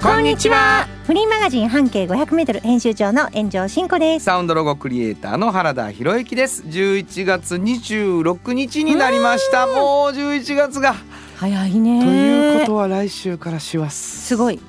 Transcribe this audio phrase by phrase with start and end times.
[0.00, 4.26] こんにちはフリーマガジン半径 500m 編集長の炎上真子です。
[4.26, 9.76] サウンドロゴクリエイターの原田博之です11月26日になりましたもう
[10.12, 10.94] 11月が
[11.36, 12.04] 早いね。
[12.04, 14.60] ということは来週から師走すごい。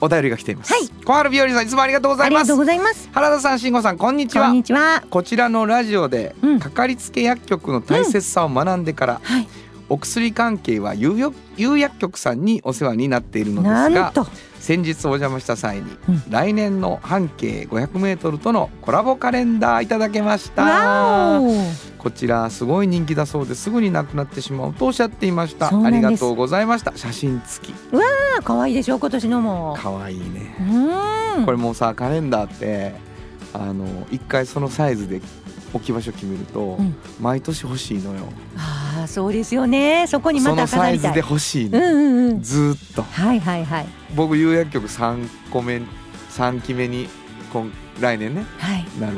[0.00, 3.10] お便りが来ています、はい小春日和さんいつもありがとうございますありがとうございます。
[3.12, 5.04] 原田さん慎吾さんこんにちこはんにちは。
[5.10, 9.46] こちらのラジオでうんかかりつけ薬局の大切さを学んでから、はい。
[9.90, 14.26] お薬関係は有薬有薬局さんにお世話になっているのですがなんと。
[14.62, 16.22] 先日お邪魔した際に、うん。
[16.30, 21.40] 来年の半径 500m とのコラボカレンダーいただけました。
[21.98, 23.70] こちらすごい人気だそうです。
[23.70, 25.66] ぐになくなってしまうとおっしゃっていました。
[25.66, 26.92] ありがとうございました。
[26.94, 27.74] 写真付き。
[27.92, 29.76] あ可愛いでしょ今年のも。
[29.76, 30.54] かわいいね。
[31.44, 32.94] これもうさカレンダーって
[33.52, 35.20] あの一回そのサイズで
[35.74, 38.20] 置き場所決めると、うん毎年欲しいのよ
[38.56, 40.06] ああそうですよね。
[40.06, 41.30] そこにまたそのサイズで飾りたい。
[41.30, 42.42] 欲しいの、うんうんうん。
[42.42, 45.80] ずーっとはいはいはい僕有薬局3個目
[46.30, 47.08] 3期目に
[47.52, 48.86] 今来年ねはい。
[49.00, 49.16] なる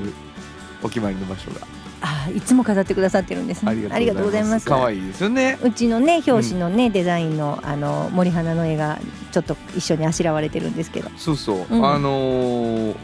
[0.82, 1.66] お決まりの場所が
[2.02, 3.70] ああいつも飾ってくださってるんですね。
[3.90, 4.82] ありがとうございます可い。
[4.84, 8.98] 愛いですよねうちのね表紙のね、デザインのあの森花の絵が
[9.32, 11.10] ちょっと一緒にあしらわれてるんですけど。
[11.16, 12.96] そうそう、うんあのー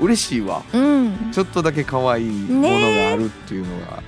[0.00, 0.62] 嬉しいわ。
[0.72, 1.30] うん。
[1.32, 4.02] ちょっとだけ可愛いものがあるっていうのが、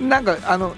[0.00, 0.74] なんかあの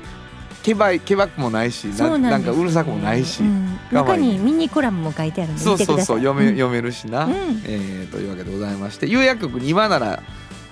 [0.62, 3.78] けばいけばくもないしななんかうるさくもないし、うん。
[3.92, 6.54] 中にミニコラムも書いてあるんでそうそうそう読め、ん。
[6.54, 7.32] 読めるしな、うん。
[7.64, 10.22] えーというわけでございまして有薬局に今なら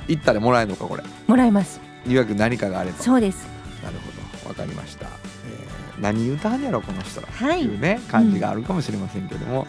[0.08, 1.02] 行ったらもらえるのかこれ。
[1.26, 1.80] もらえます。
[2.06, 2.98] 有薬局何かがあれば。
[2.98, 3.46] そうです。
[3.84, 4.48] なるほど。
[4.48, 7.28] わかりました、えー何言うんやろこの人ら。
[7.28, 7.62] はい。
[7.62, 9.66] いうね感じがあるかもしれませんけども、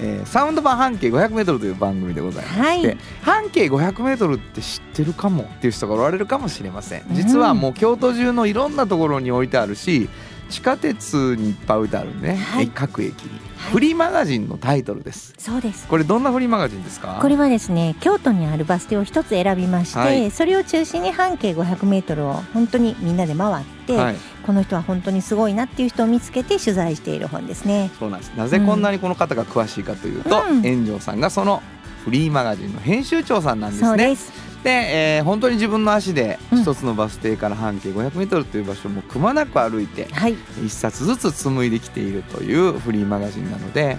[0.00, 2.98] えーサウンド版半径 500m という番組でございまして、はい。
[3.22, 7.04] 半径 500m って知ってるかもっていう人がおられるかもしれません。
[7.12, 10.08] 実はもう京都中のいろんなところに置いてあるし
[10.50, 12.68] 地下鉄にいっぱい置いてあるね、はい。
[12.68, 15.34] 各駅に、はいフリーマガジンのタイトルです。
[15.38, 15.86] そうです。
[15.88, 17.18] これどんなフリーマガジンですか？
[17.20, 20.30] これはですね京都にあるバス停を一つ選びまして、はい。
[20.30, 24.16] それを中心に半径 500m を本当にみんなで回って、はい。
[24.46, 27.90] この人は本当にすごいなっていう人を見つけて取材している本ですね。
[27.98, 28.32] そうなんです。
[28.36, 30.62] なぜこんなにこの方が詳しいかというと、うん。
[30.62, 31.62] 炎上さんがその
[32.04, 33.88] フリーマガジンの編集長さんなんですね。
[33.88, 34.32] そうです
[34.64, 36.62] で、えー本当に自分の足でうん。
[36.62, 40.34] 一つのバス停から半径 500m という場所もくまなく歩いてはい。
[40.64, 43.98] 一冊ずつ紡いできているというフリーマガジンなので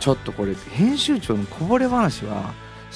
[0.00, 2.54] ちょっとこれ編集長のこぼれ話は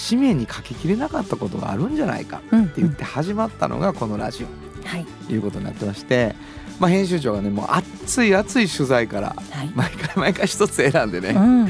[0.08, 4.86] 紙面に書ききれなかったことがあるんじゃないかうんって言って始まったのがこのラジオ。
[4.86, 5.04] はい。
[5.26, 6.34] ということになってまして、
[6.78, 11.68] まあ、編集長がねもう熱い熱い取材からはい、毎回 毎回一つ選んでね、うん。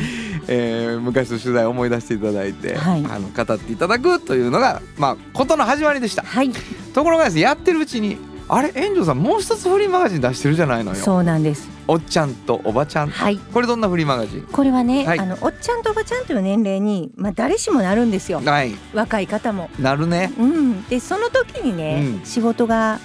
[0.49, 3.05] えー昔の取材を思い出していただいて、はい。
[3.09, 6.23] あの語っていただくというのが、まあ、ことの始まりでした。
[6.23, 6.51] はい。
[6.95, 10.97] ところがですねやってるうちにあれ炎上さんもう一つフリーマガジン出してるじゃないのよ。
[10.97, 11.69] そうなんです。
[11.87, 13.09] おっちゃんとおばちゃん。
[13.09, 13.39] はい。
[13.53, 14.43] これどんなフリーマガジン？
[14.51, 15.19] これはね、はい。
[15.19, 18.41] あのおっちゃんとおばちゃんという年齢に、まあ、誰しもなるんですよ。
[18.43, 18.75] はい。
[18.95, 19.69] 若い方も。
[19.79, 20.33] なるね。
[20.39, 22.25] うん、でその時にね、うん。
[22.25, 23.01] 仕事が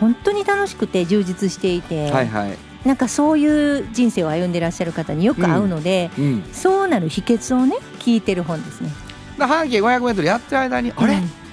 [0.00, 8.90] 本当に楽しくて充実していて、はいはい、なんかそういう人生を歩んでらっしゃる方によく会うので、うん、そうなる秘訣をね聞いてる本ですね。
[9.38, 11.14] だ半径 500m やってる間に、あれ？
[11.14, 11.46] うん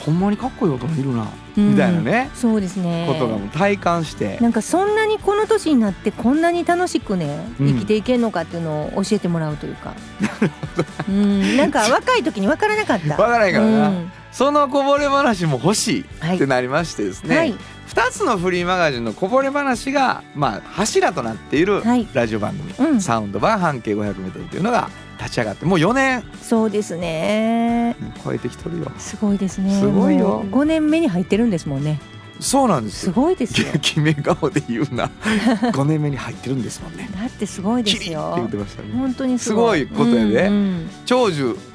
[0.00, 1.70] ほんまにかっこいい大人いるな、うん。
[1.72, 2.30] みたいなね。
[2.34, 3.06] そうですね。
[3.06, 7.68] ことがもう体感して、なんかそんなにこの年になってこんなに楽しくねうん。
[7.74, 9.94] 生きていけるのかっていうのを教えてもらうというか、
[11.08, 13.10] うん、なんか若い時に分からなかった。
[13.16, 16.36] わからないからな、うんそのこぼれ話も欲しいはい。
[16.36, 17.54] ってなりましてですね、はい。
[17.88, 22.06] 2つのフリーマガジンのこぼれ話が、まあ、柱となっているはい。
[22.12, 23.00] ラジオ番組、うん。
[23.00, 24.88] サウンド版半径 500m というのが
[25.18, 26.24] 立ち上がってもう4年。
[26.40, 27.96] そうですね。
[28.24, 28.90] 超えてきてるよ。
[28.98, 29.78] すごいですね。
[29.78, 30.44] すごいよ。
[30.50, 32.00] 5年目に入ってるんですもんね。
[32.40, 33.66] そうなんですすよごいですよ。
[33.82, 35.10] 決め顔で言うな。
[35.72, 37.10] 5年目に入ってるんですもんね。
[37.14, 38.36] だってすごいですよ。
[38.36, 38.58] ね。
[38.96, 39.80] 本当にすごい。
[39.80, 40.48] すごいことやで。
[40.48, 41.50] うん長寿うん。
[41.50, 41.69] うん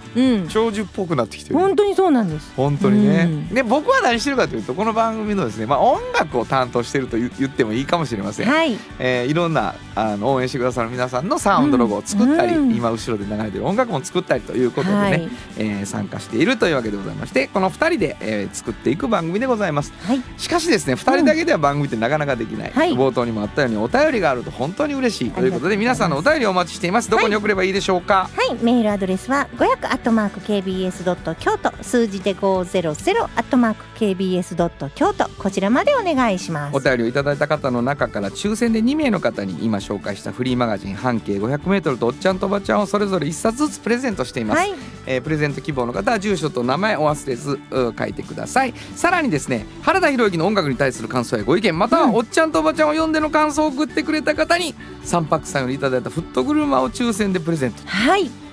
[0.50, 1.56] 長寿っぽくなってきてる。
[1.56, 2.52] 本当にそうなんです。
[2.56, 3.48] 本当にね、うん。
[3.50, 8.78] で僕は何してるかというとこの番組のですね、まあ、音楽を担当してると言言ってもいいかもしれません、はい。
[9.00, 12.76] えーいろんなあの応援してくださる皆さんのサウンドロゴを作ったり、うん。
[12.76, 15.30] 今後ろで流れてる音楽も作ったりということでね、はい。
[15.58, 19.94] えー参加しているというわけでございましてこの2人で、えー作っていく番組でございます。
[20.04, 20.22] はい。
[20.38, 22.94] しかしですね2人だけでは番組ってなかなかできない、はい。
[22.94, 27.10] 冒頭にもあったようにお便りがあると本当に嬉しいということで皆さんのお便りをお待ちしています。
[27.10, 28.56] どこに送ればいいでしょうか、はい。
[28.64, 35.28] メールアドレスは500アットマーク KBS ドット京都数字で500アットマーク KBS ドット京都。
[35.30, 36.78] こちらまでお願いします。
[36.78, 44.74] お便りをいただいた方の中から抽選で2名の方に今紹介したフリーマガジン半径 500m とおっちゃんとおばちゃんをそれぞれ1冊ずつプレゼントしています、はい。
[45.08, 48.76] えープレゼント希望の方は住所と名前お忘れずう書いてください。
[48.96, 57.82] さらにですね原田博之の音楽に対する感想やご意見またはおっちゃんとおばちゃんを呼んでの感想を送ってくれた方に3泊さんよりいただいたフットグルマを抽選でプレゼント。
[57.88, 58.45] はい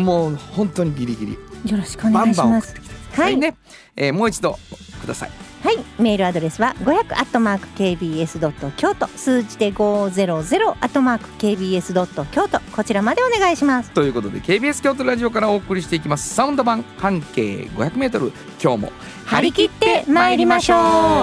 [0.00, 1.32] もう本当にギリギリ。
[1.70, 2.48] よろしくおバン願いします。
[2.50, 3.34] バン送ってきてくださはい。
[3.34, 3.56] いね、
[3.96, 4.58] えーもう一度
[5.00, 5.30] ください。
[5.62, 5.78] はい。
[5.98, 13.90] メールアドレスは500アットマーク KBS ドット京都数字で500アットマーク KBS ドット京都こちらまでお願いします。
[13.90, 16.34] ということで KBS 京都ラジオからお送りしていきます。
[16.34, 18.32] サウンド版半径 500m
[18.62, 18.92] 今日も
[19.26, 20.76] 張り切って参りましょ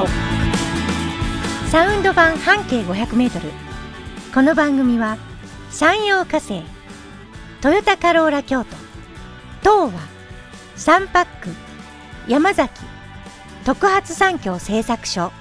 [0.05, 0.07] う。
[1.69, 3.51] サウンド版半径500メートル。
[4.33, 5.17] この番組は
[5.71, 6.76] 山陽火星
[7.59, 8.69] トヨタカローラ京都。
[9.61, 9.99] 東和
[10.75, 11.49] サンパック
[12.27, 12.71] 山崎
[13.65, 15.31] 特発産業製作所。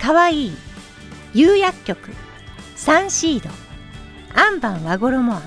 [0.00, 0.52] かわいい
[1.34, 2.10] 釉薬局
[2.76, 3.50] サンシード。
[4.34, 5.42] アンバン和衣あん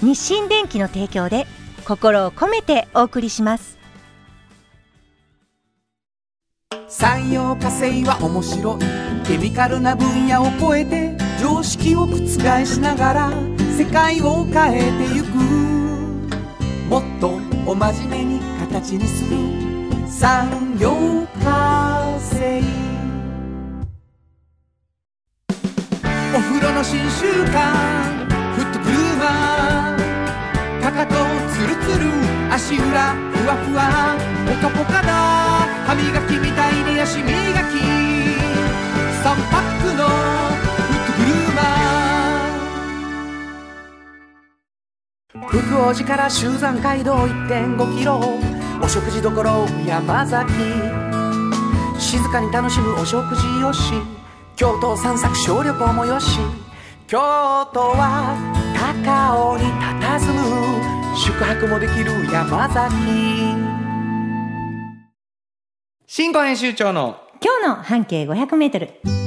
[0.00, 1.46] 日清電機の提供で
[1.84, 3.76] 心を込めてお送りします。
[6.86, 9.26] 産業化成は面白い。
[9.26, 12.16] ケミカルな分野を超えて常識を覆
[12.64, 13.32] しながら
[13.78, 15.36] 世界を変えてゆく。
[16.90, 19.36] もっとお真面目に形にする。
[20.08, 20.96] 産業
[21.44, 22.60] 化成。
[26.34, 28.26] お風呂の新習慣。
[28.56, 31.14] フットグルーマーかかと
[31.54, 32.10] ツルツル。
[32.52, 34.18] 足裏ふわふわ。
[34.44, 35.12] ポカポカだ
[35.86, 37.78] 歯磨きみたいに足磨き。
[39.22, 40.57] 3パックの
[45.50, 48.20] 福王寺から集山街道1.5キロ
[48.82, 49.30] お食事処
[49.86, 50.52] 山崎。
[51.98, 53.94] 静かに楽しむお食事よし
[54.56, 56.38] 京都散策小旅行もよし
[57.06, 57.18] 京
[57.72, 58.36] 都は
[58.76, 62.94] 高尾に佇む宿泊もできる山崎。
[66.06, 69.17] 新語編集長の今日の半径500メートル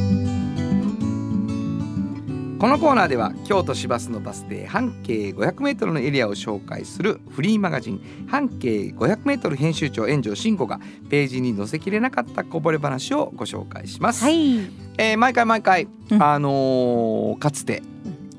[2.62, 10.80] このコーナーでは京都市バスのバス停半径 500m のエリアを紹介するフリーマガジン半径 500m 編集長炎上真子が
[11.10, 14.60] ページに載せきれなかったこぼれ話をご紹介します、はい。
[15.00, 16.22] えー毎回毎回、うん。
[16.22, 17.82] あのーかつて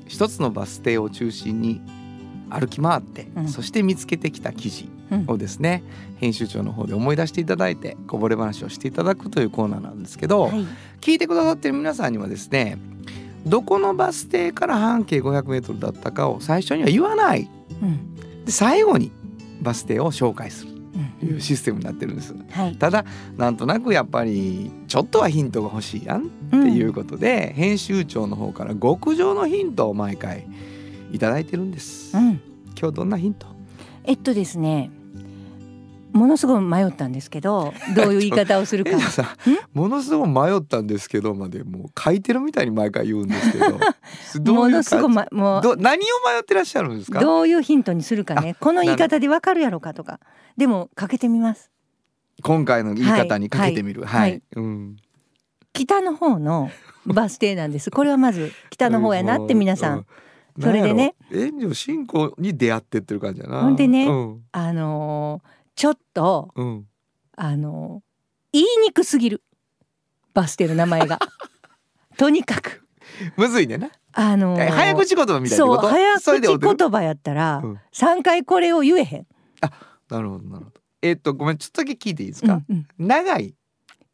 [0.07, 1.81] 一つのバス停を中心に
[2.49, 3.47] 歩き回って、うん。
[3.49, 5.25] そして見つけてきた記事うん。
[5.27, 5.83] をですね、
[6.15, 10.65] 編集長の方で思い出していただいてこぼれ話をしていただくというコーナーなんですけど、はい。
[11.01, 12.77] 聞いてくださってる皆さんにはですね
[13.45, 17.49] どこのバス停から半径 500m だったかを最初には言わない。
[17.81, 18.15] うん。
[18.45, 19.11] で最後に
[19.61, 20.71] バス停を紹介する。
[20.71, 20.79] うん。
[21.19, 22.35] というシステムになってるんです。
[22.51, 22.75] はい。
[22.75, 23.05] ただ
[23.37, 26.27] なんとなくやっぱりちょっとはヒントが欲しいやん。
[26.27, 30.45] っていうことで、編集長の方から極上のヒントを毎回
[31.11, 32.41] いただいてるんです、うん。
[32.79, 33.47] 今日どんなヒント？
[34.03, 34.91] えっとですね
[36.13, 38.91] ものすごい迷ったんですけどどういう言い方をするか。
[39.73, 43.79] ものすごい迷ったんですけどまでもう書いてるみたいに毎回言うんですけど
[44.39, 47.19] ど もういうのすごい、ま、もうど何を迷ってらっしゃるんですか？
[47.19, 50.19] どういうヒントにするかねこの言い方でわかるやろかとか。
[50.55, 51.71] でもかけてみます。
[52.43, 54.03] 今回の言い方にかけてみる。
[54.03, 54.43] はい、はい。
[54.55, 54.97] うん。
[55.73, 56.69] 北の方の
[57.07, 57.89] バス停なんです。
[57.89, 60.05] これはまず北の方やなって 皆さん、
[60.57, 60.63] うん。
[60.63, 61.15] それでね。
[61.31, 63.61] なんやろ炎上進行に出会ってってる感じやな。
[63.61, 64.41] ほんでねうん。
[64.51, 66.87] あのーちょっとうん。
[67.35, 68.13] あのー
[68.55, 69.41] 言いにくすぎる。
[70.35, 71.17] バス停の名前が。
[72.17, 72.87] とにかく。
[73.35, 75.87] むずいねんな、あの早口言葉みたいなこと？
[75.87, 76.75] 早口それでおる？
[76.75, 77.79] 言葉やったらうん。
[77.91, 79.27] 三回これを言えへん、
[80.09, 80.81] なるほどなるほど。
[81.01, 83.07] えっとごめんちょっとだけ聞いていいですか、うんうん。
[83.07, 83.55] 長い？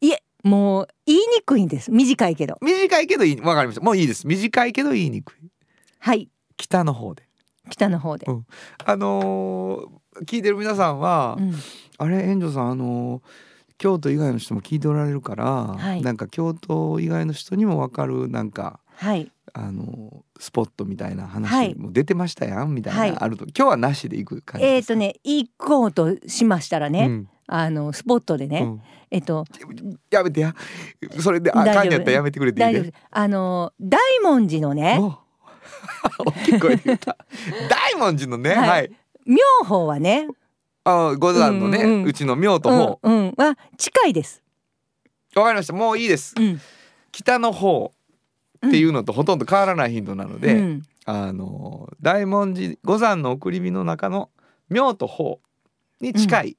[0.00, 1.90] いえもう言いにくいんです。
[1.90, 2.56] 短いけど。
[2.62, 3.82] 短いけどいいわかりました。
[3.82, 4.26] もういいです。
[4.26, 5.50] 短いけど言いにくい。
[5.98, 6.30] はい。
[6.56, 7.28] 北の方で。
[7.70, 8.46] 北の方で、うん。
[8.84, 11.54] あのー聞いてる皆さんは、うん。
[11.98, 13.22] あれ炎上さんあのー
[13.78, 16.02] 京都以外の人も聞いておられるから、い。
[16.02, 19.32] なんか京都以外の人にもわかるなんかはい。
[19.54, 21.74] あのスポットみたいなは話い。
[21.76, 23.16] も出てましたやん、みたいな、はい。
[23.18, 23.46] あると。
[23.46, 24.94] 今日はなしで行く感じえっ、ですか？
[24.94, 27.28] とね行こうとしましたらね、うん。
[27.46, 28.82] あのスポットでね、うん。
[29.10, 29.46] えっと
[30.10, 30.54] やめてや。
[31.18, 32.72] それであかんやったらやめてくれていい？
[32.74, 35.00] ですあの大文字のね
[36.20, 37.16] 大きい声で言った。
[37.94, 38.68] 大文字のねはい。
[38.68, 38.90] はい、
[39.30, 40.26] 妙法はね
[40.84, 42.12] あ五山のね、ううんうん。
[42.12, 43.34] ちの妙とうん方うん。
[43.36, 44.42] は近いです、
[45.36, 45.72] わ、かりました。
[45.72, 46.34] もういいです。
[46.36, 46.60] うん、
[47.12, 47.92] 北の方
[48.66, 50.82] っていうのとほとんど変わらない頻度なので、うん。
[51.06, 54.30] あの大文字五山の送り火の中の
[54.68, 55.40] 妙と方
[56.00, 56.56] に近い、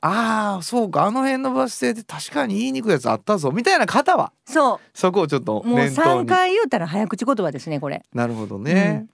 [0.00, 1.04] ああそうか。
[1.06, 3.50] あの辺のバス停で確かに言いにくいやつあったぞ。
[3.50, 8.02] みたいな方はそそこをちょっとうもう念頭3に回言うたら早口言葉ですねこれ。
[8.12, 9.06] なるほどね、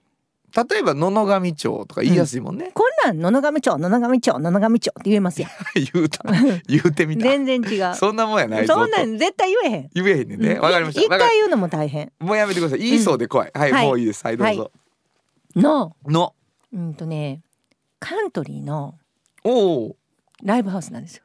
[0.69, 5.51] 例えば野々上町とか言いやすいもんね、こんなん野々上町野々上町野々上町って言えますやん。
[5.93, 6.23] 言うた
[6.67, 7.23] 言うてみた。
[7.23, 7.95] 全然違う。
[7.95, 9.89] そんなもんやないそんなん絶対言えへん。
[9.93, 10.61] 言えへんねんねうん。
[10.61, 11.01] わかりました。
[11.01, 12.11] 一回言うのも大変。
[12.19, 12.79] もうやめてください。
[12.79, 13.85] 言いそうで怖い、はい、はい。
[13.87, 14.23] もういいです。
[14.25, 14.71] はいどうぞ、
[15.55, 15.95] の。
[16.05, 16.33] の。
[16.73, 17.41] うんとね
[17.99, 18.95] カントリーの
[19.43, 19.95] おお
[20.43, 21.23] ライブハウスなんですよ。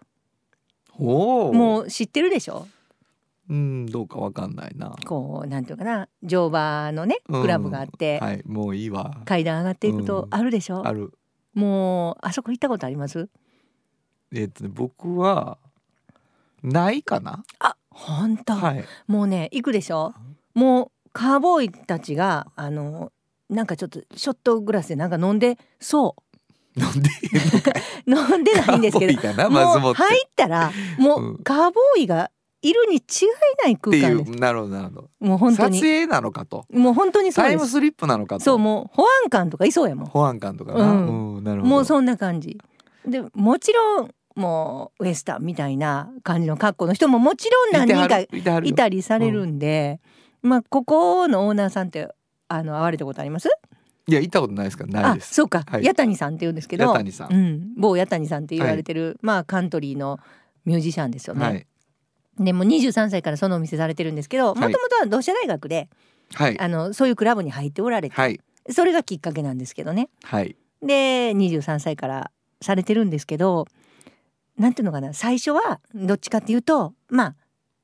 [0.98, 2.68] おおもう知ってるでしょ？
[3.48, 4.94] うんどうかわかんないな。
[5.06, 7.42] こうなんていうかな乗馬のねうん。
[7.42, 9.18] クラブがあって、はいもういいわ。
[9.24, 10.34] 階段上がっていくとうん。
[10.34, 11.12] あるでしょ、ある。
[11.54, 13.28] もうあそこ行ったことあります？
[14.34, 15.58] えっとね僕は
[16.62, 17.44] ないかな？
[17.60, 18.84] あ本当、はい。
[19.06, 20.12] もうね行くでしょ？
[20.54, 23.12] もうカーボーイたちがあの
[23.48, 26.16] なんかちょっとショットグラスでなんか飲んでそ
[26.74, 27.08] なんで
[28.06, 29.50] う 飲んでないんですけど。
[29.50, 31.32] もう入ったらもうん。
[31.34, 32.30] うカーボーイが
[32.68, 33.02] いるに違い
[33.64, 34.32] ない空間です。
[34.32, 35.10] うなるほどなるほど。
[35.20, 35.78] もう本当に。
[35.78, 36.66] 撮影なのかと。
[36.70, 38.44] もう本当にそうタイムスリップなのかと。
[38.44, 40.06] そうもう保安官とかいそうやもん。
[40.06, 41.70] 保安官とかな、ううんなるほど。
[41.70, 42.58] もうそんな感じ。
[43.06, 50.00] でもちろんもうウエスタンみたいな感じの格好の人ももちろん何人かいたりされるんで、
[50.42, 52.08] まあここのオーナーさんって
[52.48, 53.48] あの会われたことあります？
[54.08, 55.34] いや行ったことないですからないあです。
[55.34, 55.84] そうか、はい。
[55.84, 57.32] 八谷さんって言うんですけど八谷さん。
[57.32, 60.20] うん、某八谷さんって言われてる、まあカントリーの
[60.64, 61.66] ミュージシャンですよね、はい
[62.38, 65.88] でもう23歳からそのお店されてるんですけどもともとは同志社大学で
[66.34, 66.58] はい。
[66.58, 68.40] あのそういうクラブに入っておられて、はい。
[68.70, 70.08] それがきっかけなんですけどね。
[70.24, 70.56] はい。
[70.82, 73.66] で23歳からされてるんですけど
[74.58, 77.36] なんていうのかな最初はどっちかっていうとまあ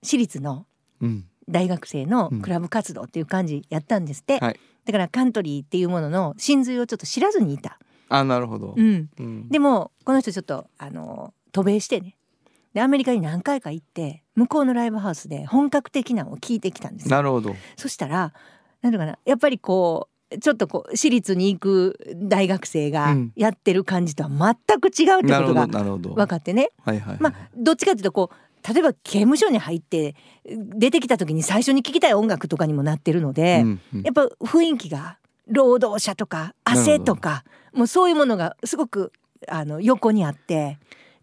[0.03, 0.67] 私立の
[1.01, 1.25] うん。
[1.49, 4.61] 大学生のクラブ活動っていう感じやったんですって、はい。
[4.85, 9.49] だからカントリーっていうものの真髄をちょっと知らずにいた、あなるほど、うん、うん。
[9.49, 12.17] でもこの人ちょっとあの渡米してね
[12.75, 17.17] でアメリカに何回か行って向こうのライブハウスで本格的なのを聞いてきたんですよ。
[17.17, 17.55] なるほど。
[17.77, 18.33] そしたら
[18.81, 23.33] なんていうかなやっぱりこうちょっとこう私立に行く大学生がうん。
[23.37, 26.71] やってる感じとは全く違うってことが分かってね。
[26.83, 27.19] はいはいはい。
[27.21, 30.15] まあどっちかっていうとこう例えば刑務所に入って
[30.47, 34.03] 出てきた時に最初に聴きたい音楽とかにもなってるので、うんうん。
[34.03, 39.13] やっぱ雰囲気が労働者とか汗とかもうそういうものがすごく
[39.49, 40.79] あの横にあって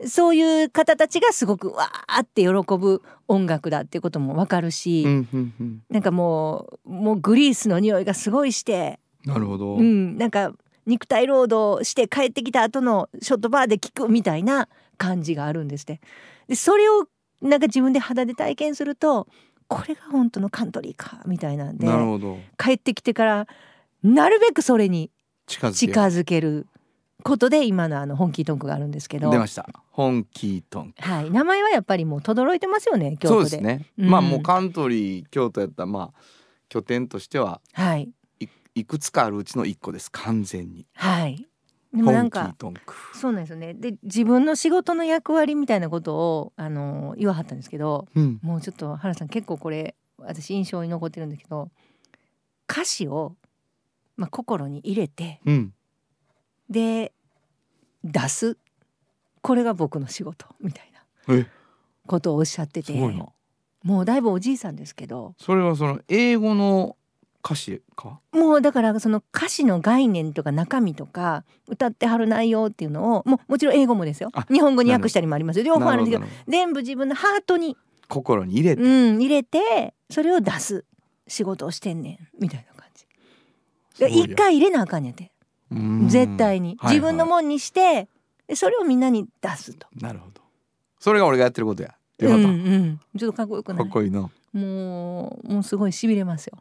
[0.05, 5.83] そういう方たちがすごくわーって喜ぶ音楽だっていうこともわかるし、うんうんうん。
[5.89, 10.53] なんかもうもうグリースの匂いがすごいして、なるほど、うん、なんか
[10.85, 15.99] 肉体労働して帰ってきた後のショットバーで聴くみたいな感じがあるんですって。
[16.47, 17.05] でそれを
[17.41, 19.27] なんか自分で肌で体験すると
[19.67, 22.37] これが本当のカントリーかみたいなんでなるほど。
[22.57, 23.47] 帰ってきてから
[24.03, 25.11] なるべくそれに
[25.45, 26.67] 近づける
[27.23, 29.29] ことで今のあの本気ートンクがあるんですけど。
[29.29, 29.67] 出、ました。
[29.91, 33.43] 本気ートンはい、名前はやっぱりもう轟いてますよね京都で。
[33.43, 36.21] そうですね、うんまあもうカントリー京都やったらまあ
[36.69, 38.09] 拠点としてははい。
[38.39, 40.09] いいくつかあるうちの一個です。
[40.11, 40.85] 完全に。
[40.93, 41.45] はい。
[41.93, 42.93] でもなんかートンク。
[43.17, 43.73] そうなんですよね。
[43.73, 48.39] で自分の仕事の役割みたいなことをあの言わはったんですけど、うん。
[48.41, 51.69] もうちょっと原さん結構これ私印象に残ってるんだけど、
[52.69, 53.35] 歌詞を
[54.15, 55.73] まあ心に入れてうん
[56.69, 57.13] で
[58.03, 58.57] 出す。
[59.41, 60.45] これが僕の仕事。
[60.59, 60.91] みたい
[61.27, 61.35] な。
[61.35, 61.47] え？
[62.07, 62.93] ことをおっしゃってて、
[63.83, 66.97] もうだいぶおじいさんですけど、それはその英語の
[67.45, 68.19] 歌詞か？
[68.31, 74.29] もうだからその歌詞の概念とか中身とか歌ってはる内容っていうのをもうもちろん英語もですよ。
[74.33, 75.65] あ日本語に訳したりもありますよ。
[75.65, 76.31] 両方あるんですけど。
[76.47, 80.85] 全部自分のハートに、心に入れて、うん、入れてそれを出す
[81.27, 82.27] 仕事をしてんねん。
[82.41, 83.05] みたいな感じ。
[84.23, 85.25] 一回入れなあかんやて。
[85.25, 85.29] うん
[85.71, 86.95] 絶対に、はいはい。
[86.95, 88.07] 自分のもんにして
[88.47, 89.87] でそれをみんなに出すと。
[89.95, 90.41] なるほど。
[90.99, 91.95] それが俺がやってることや。
[92.19, 93.83] よかった、うんうん、ちょっとかっこよくない？
[93.83, 96.57] かっこいいなもうもうすごいしびれますよ。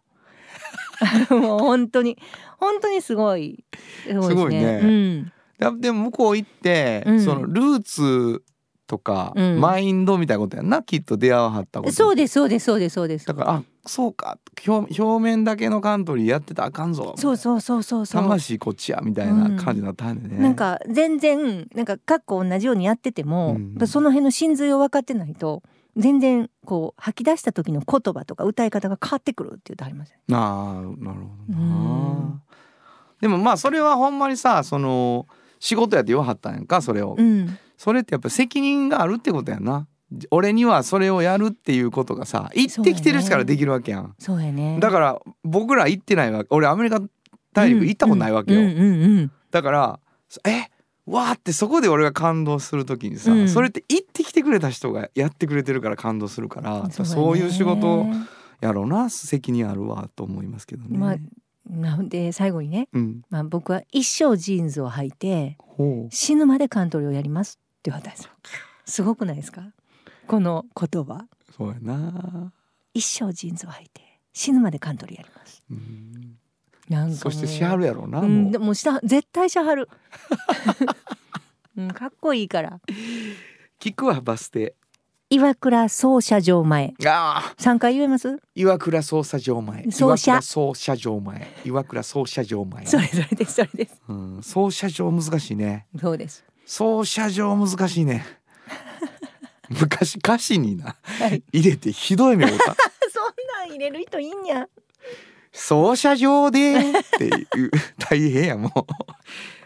[1.36, 2.18] もう本当に。
[2.58, 3.64] 本当にすごい
[4.04, 4.28] すごいね。
[4.28, 4.80] すごいね。
[4.82, 5.32] うん。
[5.58, 7.20] やでも向こう行って、うん。
[7.20, 8.42] そのルーツ
[8.86, 9.60] とか、うん。
[9.60, 10.82] マインドみたいなことやんな？
[10.82, 11.92] きっと出会わはったこと。
[11.92, 13.26] そうですそうですそうですそうです。
[13.26, 14.38] だからあそうか。
[14.66, 17.14] 表表面だけのカントリーやってたらあかんぞ。
[17.16, 18.22] そうそうそうそうそう。
[18.22, 23.86] 魂こっちやみたいな感じになったんでね、なんか全然なんかかっこ同じようにやってても、うん。
[23.86, 25.62] その辺の真髄を分かってないと
[25.96, 30.18] 全然こう吐き出した時の言葉とか歌い方が変わってくるって言ってありますね。
[30.32, 31.04] ああなるほ
[31.48, 32.42] どな、うん。
[33.20, 35.26] でもまあそれはほんまにさその
[35.58, 39.88] 仕事やって言わはったんやんかそれを、うん、それってやっぱ責任があるってことやな
[40.30, 44.78] 俺にはそれをやるっていうことがさ行ってきてる人からできるわけやん、そうやね。
[44.80, 46.48] だから僕ら行ってないわけ。
[46.50, 47.00] 俺アメリカ
[47.52, 49.32] 大陸行ったことないわけよ、うんうんうんうん。
[49.50, 50.00] だから
[50.46, 50.66] え
[51.06, 53.48] わーってそこで俺が感動する時にさ、うん。
[53.48, 58.06] それって行ってきてくれた人がやってくれてるから感動するからそう,、いう仕事を
[58.60, 60.98] やろうな責任あるわと思いますけどね。
[60.98, 61.16] まあ
[61.68, 65.58] なんで最後にね、うん、まあ、僕は一生ジーンズを履いて
[66.10, 68.30] 死ぬまでカントリーをやりますって言われたんですよ。
[68.86, 69.62] すごくないですか？
[70.28, 71.26] この言葉。
[71.56, 72.52] そうやな、
[72.94, 75.62] 一生ジーンズを履いて死ぬまでカントリーやります。
[75.70, 76.36] うん、
[76.88, 78.52] なんかそしてしはるやろうな、うん、もう。
[78.52, 79.88] でもした絶対しはる、
[81.76, 82.80] うん、かっこいいから。
[83.80, 84.74] 聞くわバス停。
[85.30, 86.94] 岩倉操車場前。
[87.58, 88.38] 三回言えます？
[88.54, 89.82] 岩倉捜査場前。
[89.84, 91.48] 捜査岩倉捜査場前。
[91.64, 92.86] 岩倉捜査場前。
[92.86, 94.02] それそれですそれです。
[94.08, 95.86] うん、捜査場難しいね。
[96.00, 96.44] そうです。
[96.64, 98.24] 操車場難しいね
[99.68, 101.42] 昔歌詞になはい。
[101.52, 102.54] 入れてひどい目をた。
[103.10, 104.68] そんなん入れる人いいんや。
[105.52, 106.82] 操車場でっ
[107.18, 107.70] ていう。
[107.98, 108.72] 大変やもう。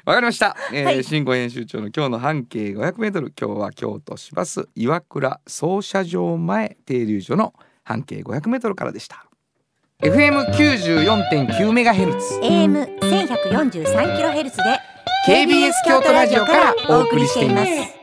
[0.05, 1.05] わかりました、えーはい。
[1.05, 3.33] 新語編集長の今日の半径500メートル。
[3.39, 7.55] 今日は京都市バス岩倉操車場前停留所の
[7.85, 9.27] 半径500メートルからでした。
[10.01, 12.41] FM94.9 メガヘルツ。
[12.43, 14.65] AM 千百四十三キロヘルツで
[15.29, 18.02] KBS 京都ラジオからお送りしています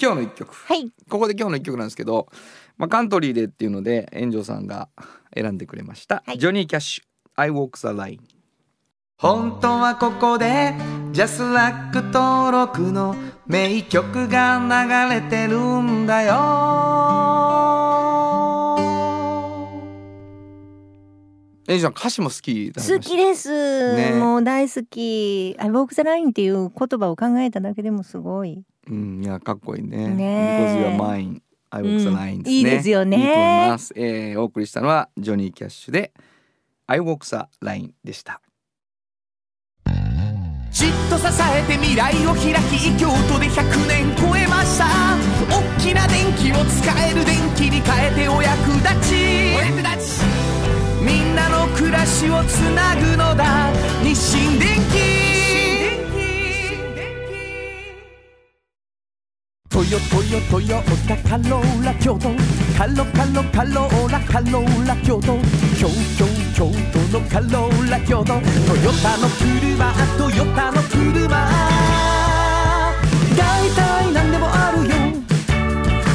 [0.00, 0.54] 今日の一曲。
[0.54, 0.90] はい。
[1.08, 2.28] ここで今日の一曲なんですけど、
[2.76, 4.88] まあ、カントリーでっていうので炎上さんが
[5.34, 6.38] 選んでくれました、はい。
[6.38, 7.04] ジョニー・キャッシュ
[7.36, 8.18] 「I Walk the Line
[9.16, 10.74] 本当はここで
[11.12, 13.14] ジャスラック登録の
[13.46, 16.34] 名曲が流れてるんだよ」
[21.66, 24.10] 炎上さん歌詞も好きだ好きです、ね。
[24.18, 30.08] もう大好き「I walk the line」っていう言葉を考えただけでもすごいうんいやかっこいいね。
[30.08, 33.16] ね Because you are mine I Walk the Line ですね、うんいいですよね。
[33.16, 36.12] いいと思います、えー、お送りしたのはジョニー・キャッシュで
[36.86, 38.40] I Walk the Line でした。
[40.70, 44.86] じっと支えて未来を開き京都で100年超えました。
[45.48, 49.56] 大きな電気を使える電気に変えてお役立ち。
[49.56, 50.24] お役立ち。
[51.00, 53.72] みんなの暮らしをつなぐのだ。
[54.02, 55.23] 日清電気
[59.74, 62.28] トヨトヨトヨタカローラ京都
[62.78, 65.36] カロカロカローラカローラ京都
[65.76, 71.26] 京京京都のカローラ京都トヨタの車トヨタの車
[73.36, 74.94] だいたいなんでもあるよ。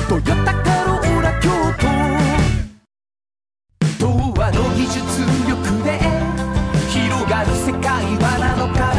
[0.08, 1.50] トヨタカローラ京
[4.00, 4.08] 都童
[4.39, 5.04] 話の技術
[5.50, 6.00] 力で
[6.88, 8.80] 広がる世界はなのか。
[8.95, 8.99] ら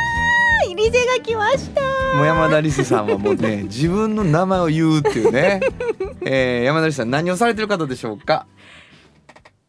[0.71, 1.81] 入り瀬が来ました。
[2.15, 5.61] もう山田理瀬さんはもうね 自分の名前を言うっていうね、
[6.21, 8.45] えー、山田理瀬さん何をされてる方でしょうか？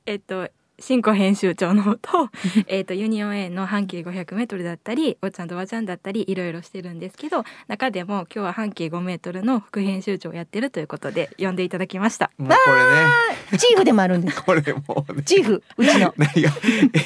[0.07, 0.49] えっと
[0.83, 2.29] 新語編集長の と
[2.67, 12.33] えっとユニオン A の半径500メートルだったりおっちゃんとおばちゃんだったりいろいろしてるんですけど中でも今日は半径5メートルの副編集長をやってるということで呼んでいただきました。
[12.37, 13.59] もうこれね。
[13.59, 14.43] チーフでもあるんです。
[14.43, 15.23] これもうね。
[15.23, 16.13] チーフうちの。
[16.19, 16.51] 何が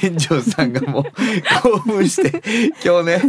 [0.00, 1.04] 炎上さんがもう
[1.62, 3.20] 興奮して今日ね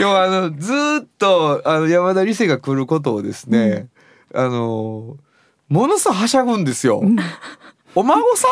[0.00, 3.88] 今日あのずーっとあの山田理瀬が来ることをですね、
[4.32, 5.18] あの
[5.68, 7.02] ものすごいはしゃぐんですよ。
[7.94, 8.48] お孫さ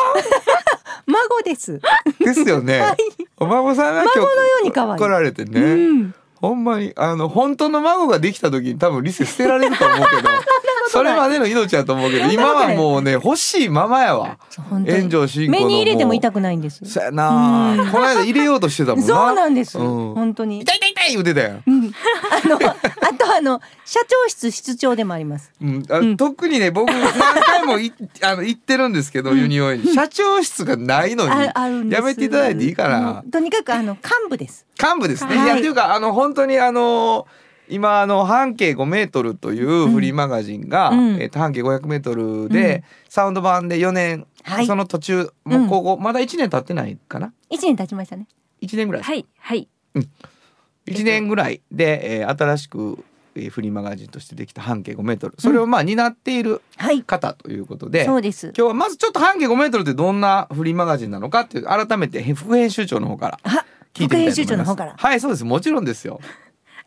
[1.05, 1.73] 孫です。
[1.73, 1.79] ん
[2.19, 2.83] ですよね。
[3.37, 4.99] お孫さんが今日孫のように可愛い。
[4.99, 5.61] 来られてね。
[5.61, 6.15] うん。
[6.35, 10.29] ほんまにあの本当の孫ができた時に多分リセ捨てられると思うけど
[10.89, 14.37] それまでの命やと思うけど今はもうね欲しいままやわ。
[14.69, 16.83] 炎上進行の目に入れても痛くくないんです。
[16.85, 17.75] そやな。
[17.77, 17.91] うん。
[17.91, 19.05] この間入れようとしてたもんな。
[19.05, 20.13] そうなんです、うん。
[20.15, 20.61] 本当に。
[20.61, 21.63] 痛い痛い痛い言うてたやん、あ
[22.47, 22.59] のあ
[23.13, 25.51] とあの社長室室長でもあります。
[25.61, 25.83] うん。
[25.89, 26.17] あうん。
[26.17, 29.93] 特にね僕何回もい あの言ってるんですけど、ユニオンに。
[29.93, 31.91] 社長室がないのに。
[31.91, 34.65] やめていただいていいかもなうとにかくあの幹部です。
[34.81, 35.45] 幹部ですね、はい。
[35.45, 37.27] い、やっていうかあの本当にあの
[37.69, 41.21] 今あの半径5メートルというフリーマガジンが、うん。
[41.21, 44.67] えっと半径500メートルで、サウンド版で4年、はい。
[44.67, 47.33] その途中もうここ、まだ1年経ってないかな？
[47.49, 48.27] 一年経ちましたね。
[48.61, 49.67] 1年ぐらい、はいはい。
[50.85, 53.03] 1年ぐらいで、えー新しく、
[53.51, 55.35] フリーマガジンとしてできた半径5メートル。
[55.37, 57.03] それをまあ担っているはい。
[57.03, 64.35] 方ということで、今日はまずちょっと半径5メートルってどんなフリーマガジンなのかっていう改めて副編集長の方からあ聞いてみたいと思います。
[64.35, 64.95] 副編集長の方から。
[64.97, 65.45] はいそうです。
[65.45, 66.19] もちろんですよ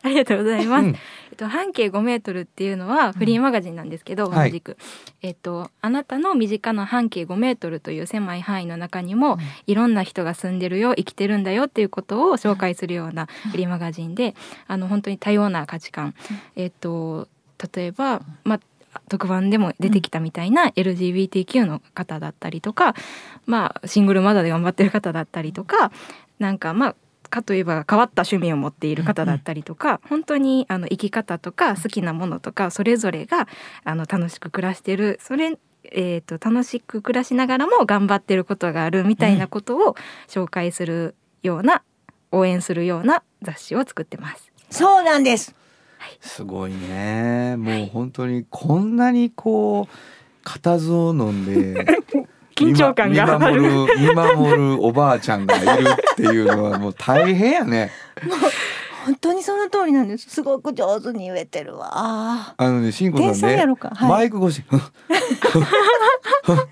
[0.03, 0.85] ありがとうございます。
[0.85, 0.95] うん。
[1.31, 4.49] えっと、半径5メートルっていうのはフリーマガジンなんですけど、はい。
[4.49, 4.77] 同じく、
[5.21, 14.35] えっと、あなたの身近な半径5メートルという狭い範囲の中にも、いろんな人が住んでるよ生きてるんだよっていうことを紹介するようなフリーマガジンで、
[14.67, 16.13] あの本当に多様な価値観、
[16.55, 17.27] えっと
[17.73, 18.59] 例えば、まあ
[19.09, 22.93] 特番でも出てきたみたいな LGBTQ の方だったりとか、
[23.45, 25.91] まあ、シングルマザーで頑張ってる方だったりとか
[26.39, 26.95] なんかまあ
[27.33, 33.47] かといえば変わった趣味を持っている方だったりとか、本当にあの生き方とか好きなものとかそれぞれが
[33.83, 39.95] あの楽しく暮らしてるそれ、えー、と楽しく暮らしながらも頑張ってることがあるみたいなことを
[40.27, 41.81] 紹介するような、
[42.31, 44.51] 応援するような雑誌を作ってます。
[44.69, 45.55] そうなんです。
[46.21, 47.55] すごいね。
[47.57, 49.95] もう本当にこんなにこう
[50.43, 51.85] 固唾を飲んで
[52.55, 53.63] 緊張感が見守る
[53.99, 57.91] 見守るおばあちゃんがいるっていうのはもう大変やね。
[59.05, 60.29] 本当にその通りなんです。
[60.29, 61.89] すごく上手に言えてるわ。
[61.93, 63.89] ああのねしんこさんねやろか。
[63.89, 64.09] はい。
[64.09, 64.61] マイク越し。
[64.61, 64.65] っ。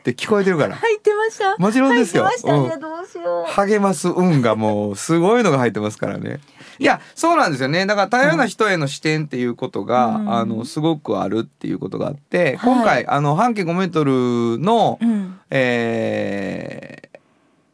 [0.04, 0.76] て聞こえてるから。
[0.76, 2.28] 入ってましたもちろんですよ。
[3.56, 6.39] 励ます運がもうすごいのが入ってますからね。
[6.78, 7.02] いや。
[7.15, 7.86] そうなんですよね。
[7.86, 10.34] だから多様な人への視点っていうことが、うん。
[10.34, 12.74] あのすごくあるっていうことがあって、はい。
[12.74, 15.39] 今回あの半径5メートルの、うん。
[15.50, 17.12] えー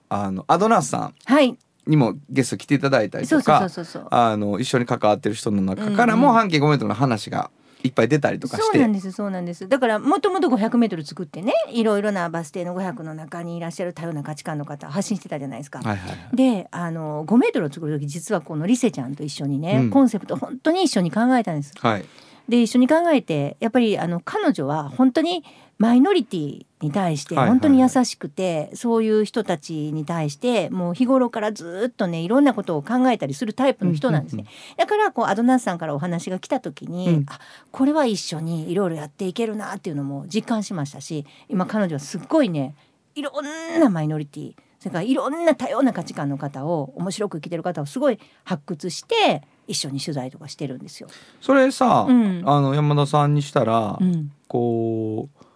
[0.09, 1.57] あのアドナースさんはい。
[1.85, 7.49] にもゲスト来ていただいたりとか一緒に関わってる人の中からも半径5メートルの話が
[7.83, 8.65] いっぱい出たりとかして。
[8.65, 15.79] そうなんですそうなんですだからもともと500メートル作ってねいろいろなバス停の500の中にいらっしゃる多様な価値観の方発信してたじゃないですか。
[15.79, 21.73] はいはいはいであの5メートルを作る時実はこのリセちゃんと一緒にね、うんコンセプト本当に一緒に考えたんです。
[21.77, 22.05] はい
[22.47, 25.43] で一緒に考えてやっぱりあの彼女は本当に
[25.77, 34.45] マイノリティに対して本当に優しくて、そういう人たちに対してもう日頃からずっとねいろんなことを考えたりするタイプの人なんですね。
[34.77, 37.25] だからこうアドナースさんからお話が来た時に、うん。
[37.27, 37.39] あ
[37.71, 42.75] これは一緒にいろいろやっていけるなっていうのも実感しましたし今彼女はすっごいね
[43.15, 51.09] いろんなマイノリティそれからいろんな多様な価値観の方を面白く生きてる方をすごい発掘して一緒に取材とかしてるんですよ。
[51.41, 52.43] それさ、うん。
[52.45, 54.31] あの山田さんにしたら、うん。
[54.47, 55.46] こう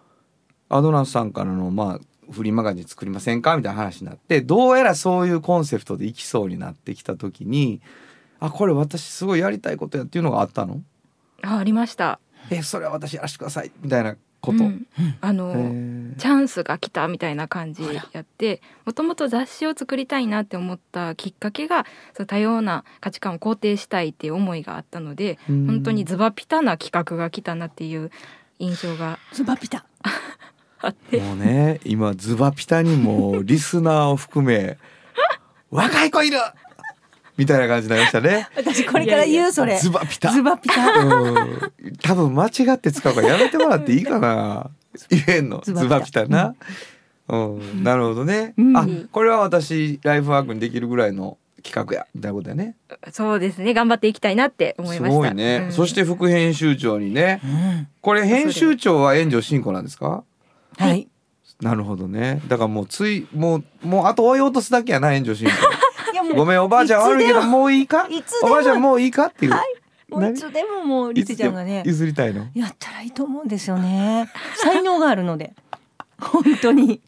[0.72, 3.56] アドナスさんからのまあフリーマガジン作りませんか？
[3.56, 7.80] みたいな話になってどうやらそういうコンセプトでいきそうになってきた時に
[8.40, 10.80] あこれ私すごいやりたいことやっていうのがあったの？
[11.42, 12.20] あありました。
[12.50, 14.86] えそれは私やらせてくださいみたいなこと、うん。
[15.20, 15.52] あの、
[16.18, 25.66] チャンスが来たみたいな感じやってもともと雑誌を作りたいなって思ったきっかけがその多様な価値観を肯定したいっていう思いがあったのでうん。
[25.66, 28.10] 本当にズバピタな企画が来たなっていう
[28.58, 29.20] 印象が。
[29.32, 29.84] ズバピタ
[30.82, 34.78] あってもうね今ズバピタにもリスナーを含め
[35.70, 36.38] 若い子いる
[37.36, 38.46] みたいな感じになりましたね。
[38.56, 40.30] 私これから言うそれズバピタ。
[40.32, 44.70] ズバピタうん多分間違って使うからやめてもらっていいかな。
[45.08, 45.62] 言えんの。
[45.64, 46.54] ズズバピタバピタな。
[47.28, 48.52] うん、なるほどね。
[48.58, 52.76] うんあ、これは私ライフワークにできるぐらいの企画やみたいなことだよね。
[53.10, 55.62] そうですね頑張っていきたいなって思いすましたごいね。
[55.64, 57.40] うんそして副編集長にね。
[57.42, 60.24] うんこれ編集長は炎上進行なんですか？
[60.78, 61.08] はい
[61.60, 62.42] なるほどね。
[62.48, 66.34] だからもうついもうもうあと追い落とすだけやな炎上進行。
[66.34, 68.08] ごめんおばあちゃん悪いけどもういいか？
[68.42, 69.26] おばあちゃんもういいか？
[69.26, 69.52] っていう。
[69.52, 69.64] はい
[70.30, 72.48] いつでももうリセちゃんがね譲りたいの？
[72.54, 75.54] やったらいいと思うんですよね才能があるので
[76.20, 77.00] 本当に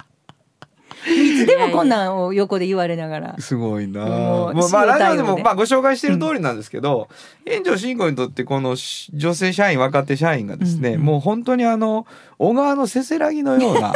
[1.07, 3.37] いつでもこんなんを横で言われながら。
[3.39, 4.05] すごいな。
[4.05, 4.09] あ。
[4.53, 7.09] もうまあラジオでもまあご紹介してる通りなんですけど、
[7.47, 11.01] 炎上進行にとってこのし女性社員若手社員がですね、うんうん。
[11.03, 12.07] もう本当にあの
[12.39, 13.93] 小川のせせらぎのような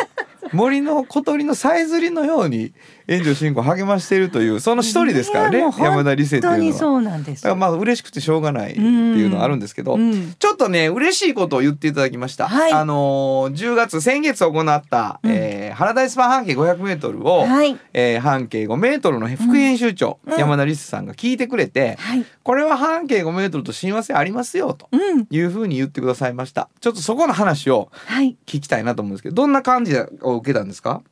[0.52, 2.72] 森の小鳥のさえずりのように
[3.08, 6.56] 炎上進行を励ましているというその一人ですからね山田理瀬っていうのは。
[6.56, 7.02] 本当にそう。
[7.02, 10.34] なんですだからまあ嬉しくてしょうがないっていうのはあるんですけど、うん。
[10.38, 12.48] ちょっとね嬉しいことを言っていただきました。
[12.48, 12.72] はい。
[12.72, 15.30] あのー10月先月行った、うん。
[15.30, 17.76] えー、原大スパン半径500メートルを、はい。
[17.94, 20.38] えー半径5メートルの副編集長、うん。
[20.38, 22.24] 山田理瀬さんが聞いてくれて、はい。
[22.42, 25.26] これは半径5メートルと親和性ありますよとうん。
[25.30, 26.68] いうふうに言ってくださいました。
[26.80, 28.36] ちょっとそこの話をはい。
[28.46, 31.02] 聞きたいなと思うんですけど、どんな感じを受けたんですか？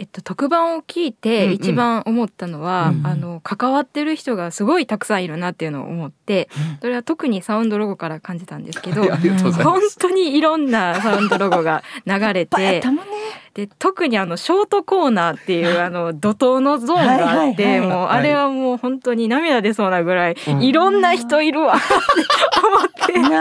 [0.00, 1.52] えっと、特番を聞いうんうてん。
[1.54, 3.06] 一番思ったのは、うん。
[3.06, 6.48] あの関わってる人がすごいたくさんいるなっていうのを思って
[6.82, 9.04] それは特にサウンドロゴから感じたんですけど
[9.64, 9.98] 本す。
[9.98, 12.82] 当にいろんなサウンドロゴが流れて
[13.54, 20.62] で特にあのショートコーナーっていうあの怒涛のゾーンがあって、もうあれはもう本当に涙出そうなぐらい、うん。
[20.62, 21.74] いろんな人いるわ。
[21.74, 23.12] って。
[23.14, 23.38] 思って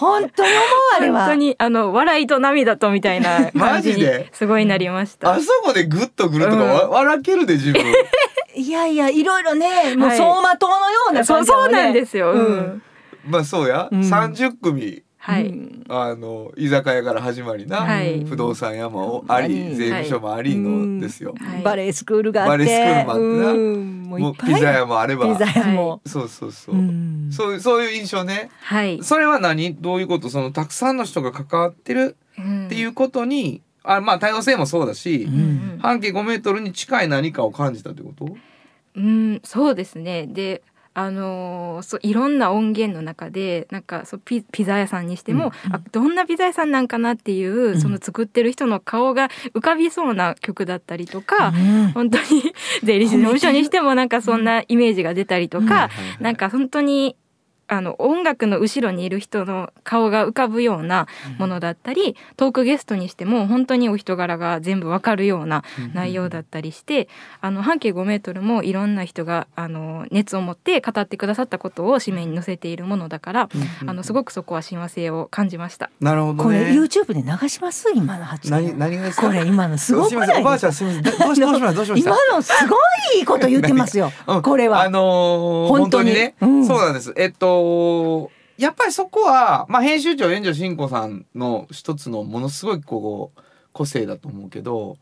[0.00, 0.62] 本当に思う
[0.96, 1.20] あれは。
[1.20, 4.28] 本当にあの笑いと涙とみたいな 感じにマジで？
[4.32, 5.32] すごいなりました。
[5.32, 7.82] あそこでグッとくるとか、わ笑けるで自分。
[8.54, 10.18] いやいやいろいろねもうはい。
[10.18, 11.82] 走馬灯のようなそうそう感じだもんね。
[11.84, 12.42] なんですよ、ううん。
[12.60, 12.82] ん
[13.28, 14.00] まあそうや、うん。
[14.00, 15.84] 30組はい、うん。
[15.88, 18.24] あの居酒屋から始まりな、はい。
[18.24, 21.62] 不動産屋もあり、はい税務署もありのですよ、はい。
[21.62, 22.50] バレエスクールがあって。
[22.50, 23.52] バレエスクールもあってな。
[23.52, 24.02] うん。
[24.10, 25.26] もういっぱいもうピザ屋もあれば。
[25.26, 27.28] ピザ屋も、そうそうそう、うん。
[27.32, 28.50] そういうそういう印象ね。
[28.62, 29.74] はい、それは何？
[29.76, 30.28] どういうこと？
[30.30, 32.66] そのたくさんの人が関わってるうん。
[32.66, 35.78] っていうことに、あまあ多様性もそうだし、うん。
[35.80, 38.36] 半径5メートルに近い何かを感じたってこと？
[38.96, 40.26] うん、そうですね。
[40.26, 51.92] で、あのーそういろんな音源の中でなんかそうピピザ屋さんにしても、あどんなピザ屋さんなんかなっていう、その作ってる人の顔が浮かびそうな曲だったりとか、うん。
[51.92, 57.16] 本当に税理士事務所にしてもなんかそんなイメージが出たりとか、なんか本当に
[57.72, 61.06] あの音楽の後ろにいる人の顔が浮かぶような
[61.38, 65.62] ものだったり、トークゲストにしても本当にお人柄が全部わかるような
[65.94, 67.08] 内容だったりして、
[67.40, 73.48] あの半径5メートルもいろんな人があの熱を持って語ってくださったことを紙面に載せているものだから、
[73.86, 75.90] あのすごくそこは親和性を感じました。
[76.00, 77.92] なるほどこれね YouTube で流します？
[77.94, 78.78] 今の発何言。
[78.78, 79.28] 何がですか？
[79.28, 81.18] これ今のすごくいおばあちゃんすみません。
[81.18, 81.72] どどうしどうしました？
[81.74, 82.10] どうしました？
[82.10, 82.76] 今のすご
[83.14, 84.10] いいいこと言ってますよ。
[84.26, 84.82] うんこれは。
[84.82, 86.10] あのー本本当に。
[86.10, 86.66] 当にね、うん。
[86.66, 87.12] そうなんです。
[87.16, 87.59] えっと
[88.58, 93.40] やっぱりそこは、まあ、編集長援助慎吾さんの一つのものすごいこう
[93.72, 94.98] 個性だと思うけど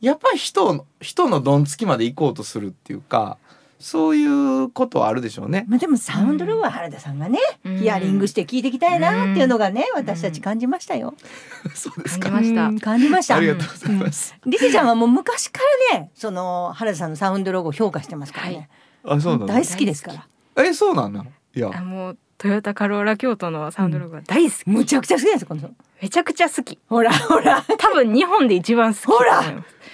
[0.00, 3.38] やっぱり人の人のどんつきまで行こうとするっていうか
[3.80, 5.64] そういうことはあるでしょうね。
[5.68, 11.14] まあでもサウンドロゴは原田さんがね、うんヒアリングして聞いていきたいなっていうのがね、私たち感じましたよ。
[11.76, 13.36] そうですか感じましたうん感じました。
[13.36, 14.34] ありがとうございます。
[14.44, 15.60] リセちゃんはもう昔か
[15.92, 18.68] らね、その原田さんのサウンドロゴを評価してますからね。
[19.04, 19.46] あそうなの？
[19.46, 20.64] 大好きですから。
[20.64, 21.24] えそうなの？
[21.54, 21.70] いや。
[21.74, 25.70] あもうトヨタカローラ京都のサウンドロゴが大好き、むちゃくちゃ好きなんですよこの人。
[26.00, 26.78] めちゃくちゃ好き。
[26.88, 27.64] ほらほら。
[27.76, 29.04] 多分日本で一番好き。
[29.06, 29.42] ほら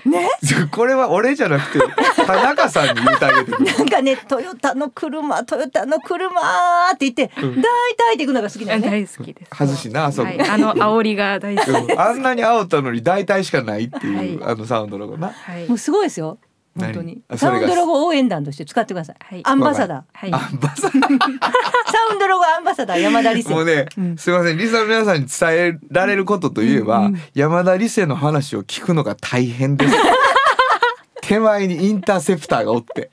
[0.05, 0.29] ね？
[0.71, 1.79] これは俺じゃなくて
[2.27, 8.91] 田中さんに言ってあげてなんかねトヨタの車トヨタの車って言って、大体っていくのが好きなあのね。
[8.91, 9.51] 大好きです。
[9.57, 11.99] 外しなあそこ、はい、あの煽りが大好きうん。
[11.99, 14.53] あんなに煽ったのに大体しかないっていう、はい。
[14.53, 15.29] あのサウンドロゴな。
[15.29, 15.67] はい。
[15.67, 16.37] もうすごいですよ。
[16.79, 17.23] 本当に。
[17.37, 19.17] サウンドロゴ応援団として使ってください。
[19.21, 19.41] はい。
[19.45, 20.03] アンバサダー。
[20.13, 20.33] はい。
[20.33, 23.51] あバサ サウンドロゴアンバサダー山田理生。
[23.51, 24.17] もうね、うん。
[24.17, 29.95] すいませんリスナーの皆さんに伝えられることといえば、山田理生の話を聞くのが大変です。
[31.23, 33.11] 手前にインターセプターがおって。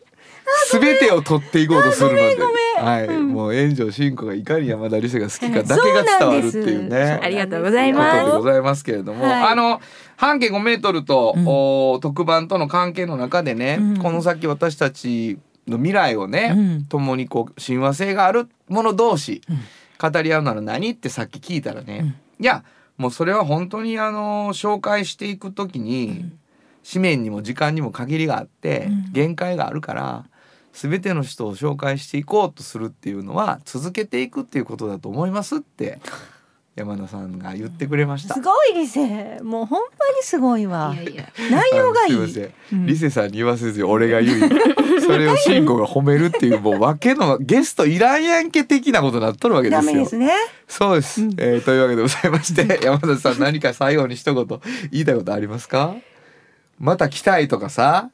[0.65, 2.37] すべてを取っていこうとするので、
[2.83, 7.19] はい、もう炎上真子がいかに山田理生が好きかだけが伝わるっていうね。
[7.21, 9.43] ありがとうございことまでございますけれども、はい。
[9.51, 9.81] あの
[10.17, 11.45] 半径5メートルと、うん。
[11.47, 13.97] お特番との関係の中でね、うん。
[13.97, 16.85] この先私たちの未来をね、うん。
[16.85, 19.57] 共にこう親和性があるもの同士、うん。
[20.11, 22.63] 語り合うなら何ってさっき聞いたらね、いや
[22.97, 26.31] もうそれは本当にあの紹介していくときに、
[26.91, 29.11] 紙面にも時間にも限りがあって、うん。
[29.11, 30.25] 限界があるから
[30.73, 35.99] 全ての人を紹介していこうとするっていうのは続けていくっていうことだと思いますって
[36.73, 38.33] 山田さんが言ってくれました。
[38.33, 39.41] すごい理生。
[39.43, 41.05] もう本当にすごいわい。
[41.05, 42.15] やいや内容がいい。
[42.15, 44.49] あのすいません、うんリセさんに言わせず俺が言う
[45.05, 50.31] それを慎吾が褒めるっていうもう訳のゲストいらんやんけ的なことになっとるわけですよダメですね。
[50.69, 54.59] そうです、うんえーというわけでございまして 山田さん何か最後に一言
[54.91, 55.95] 言いたいことありますか？
[56.79, 58.09] また来たいとかさ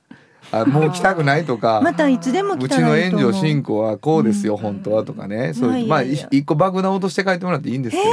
[0.52, 3.30] あもう来たくないとかまたいつでも来うちのたらいいと思う。
[3.30, 5.54] 援助進行はこうですよ、本当はとかね。
[5.54, 8.10] そういうまあ一個爆弾落として帰ってもらっていいんですけど、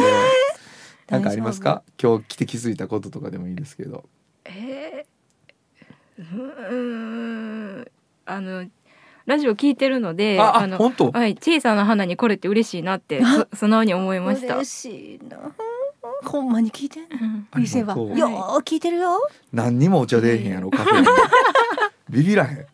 [1.11, 4.05] なんかあります大か今日来て気づいたこととかでもいいですけど。
[4.45, 7.89] えー、うーん。
[8.27, 8.65] あの
[9.27, 11.11] ラジオ聞いてるのでああの本当？
[11.13, 14.57] はい小さな花にこれって嬉しいなってあそ 素直に思いました。
[14.57, 15.39] 嬉しいな。
[16.25, 17.09] ほんまに聞いてんの？
[17.21, 17.49] うん。
[17.63, 17.97] 理生は。
[17.97, 19.21] よー聞いてるよ。
[19.53, 21.07] 何にもお茶出えへんやろカフェに
[22.09, 22.67] ビビらへん、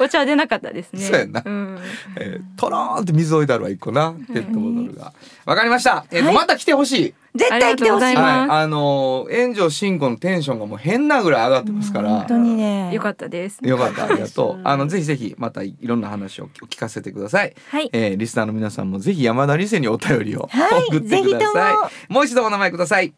[0.00, 1.00] お茶は出なかったですね。
[1.00, 1.42] そうやんな。
[1.44, 1.78] うん。
[2.18, 5.12] えー、とろーんって水置いてあるわ一個なペットボトルが。
[5.44, 6.34] わかりました、えーとはい。
[6.34, 7.14] また来てほしい。
[7.34, 8.04] 絶対来てほしい。
[8.04, 8.14] はい。
[8.16, 12.10] あのー炎上進行のテンションがもう変なぐらい上がってますから。
[12.10, 12.92] 本当にね。
[12.92, 13.58] よかったです。
[13.62, 14.04] よかった。
[14.04, 14.58] ありがとう。
[14.58, 14.68] うん。
[14.68, 17.54] あのぜひぜひまたいろんな話を聞かせてください。
[17.70, 17.88] はい。
[17.92, 20.84] えー、リスナーの皆さんもぜひ山田理生にお便りを、はい。
[20.90, 21.90] 送ってください。
[21.90, 23.14] ぜもう一度お名前ください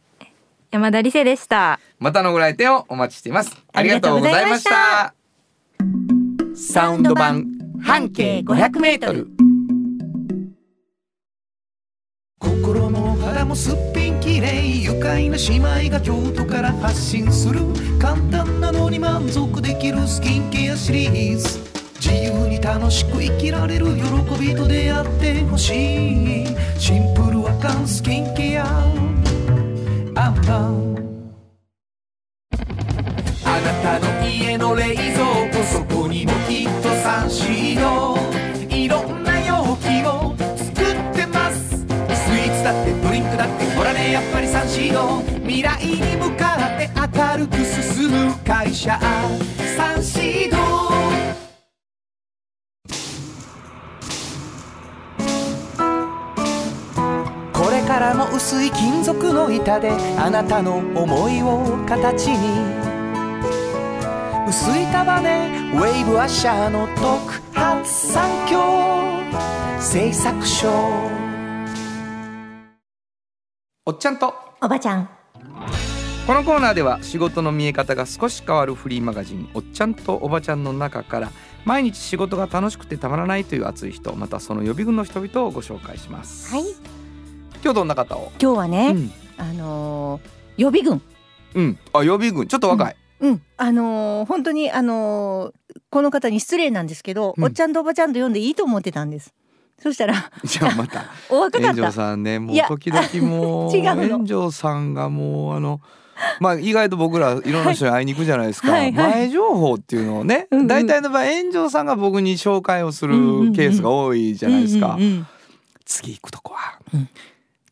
[0.75, 1.79] 山田理生でした。
[2.01, 3.57] またのご来店をお待ちしています。
[3.73, 5.05] ありがとうございました。
[5.05, 5.15] あ
[6.57, 7.47] サウンド版
[7.81, 9.29] 半径500メートル。
[12.41, 17.61] 心も肌もすっぴんきれい愉快な姉妹が京都から発信する
[18.01, 21.61] 簡単なのに満足できるスキンケアシリーズ。
[22.01, 24.03] 自由に楽しく生きられる喜
[24.41, 26.47] びと出会ってほしい。
[26.81, 29.14] シンプルアカンスキンケア
[30.47, 30.71] か
[33.45, 38.19] あなたの家の冷蔵庫そこにもきっとサンシード
[38.69, 41.79] いろんな容器を作ってます。
[41.79, 48.99] スイーツだってドリンクだってほらねやっぱりサンシード未来に向かって明るく進む会社。
[49.77, 50.14] サンシード
[58.45, 62.61] 薄い金属の板であなたの思いを形に。
[64.47, 68.61] 薄い束ねウェーブアッシャーの特発産業
[69.81, 70.69] 製作所
[73.87, 74.35] おっちゃんと。
[74.61, 75.09] おばちゃん。
[76.27, 81.31] このコーナーでは仕事の見え方が少し変わるフリーマガジン「おっちゃんとおばちゃん」の中から
[81.65, 86.53] 毎日仕事が楽しくてたまらないという熱い人またその予備軍の人々をご紹介します。
[86.53, 86.94] はい
[87.65, 88.31] 今日どんな方を？
[88.39, 91.01] 今日はね、うん、あのー予備軍。
[91.55, 92.47] うん、あ予備軍。
[92.47, 93.43] ちょっと若い、うん。
[93.57, 97.45] あのー本当にあのーこの方に失礼なんですけど、うん。
[97.45, 99.33] おっちゃんとおばちゃんと呼んでいいと思ってたんです。
[99.79, 101.07] そしたら じゃあまた。
[101.33, 101.69] お若かった。
[101.69, 104.09] 炎上さんねもいうや時々もう 違うの。
[104.09, 105.81] 炎上さんがもうあの
[106.41, 108.93] まあ意外と僕らいろんな人に会いに行くじゃないですか、はいはい。
[108.93, 110.67] 前情報っていうのをねうんうん。
[110.67, 113.15] 大体の場合炎上さんが僕に紹介をする
[113.53, 115.27] ケースが多いじゃないですか、うんうんうん。
[115.87, 117.09] 次行くとこは、うん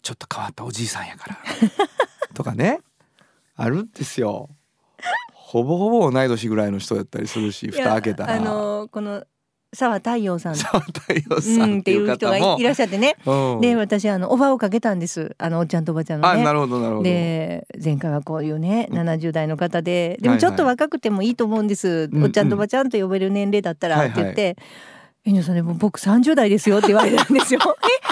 [0.02, 1.38] ちょっと変わったおじいさんやから。
[2.34, 2.80] とかね。
[3.56, 4.50] あるんですよ。
[5.32, 9.24] ほぼほぼ同い年ぐらいの人やったりするし蓋開けたら、あのーこの
[9.74, 10.56] 沢太陽さん。
[10.56, 11.20] 沢太陽
[11.64, 13.60] うんっていいうう人がいらっしゃってね、うん。
[13.62, 15.34] で私あのオファーをかけたんです。
[15.38, 16.42] あのおっちゃんとおばちゃんのね。
[16.42, 17.04] あなるほどなるほど。
[17.04, 18.98] で前回はこういうねうん。
[18.98, 20.18] 70代の方で。
[20.20, 20.36] ではいはい。
[20.36, 24.56] もちょっと若くてもいいと思うんです、うんおっちゃんとおばちゃんと呼べる年齢だったらって言って
[25.24, 27.60] 「遠慮さんでも僕30代ですよ」って言われたんですよ。
[27.64, 28.11] ええ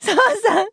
[0.00, 0.66] 澤さん30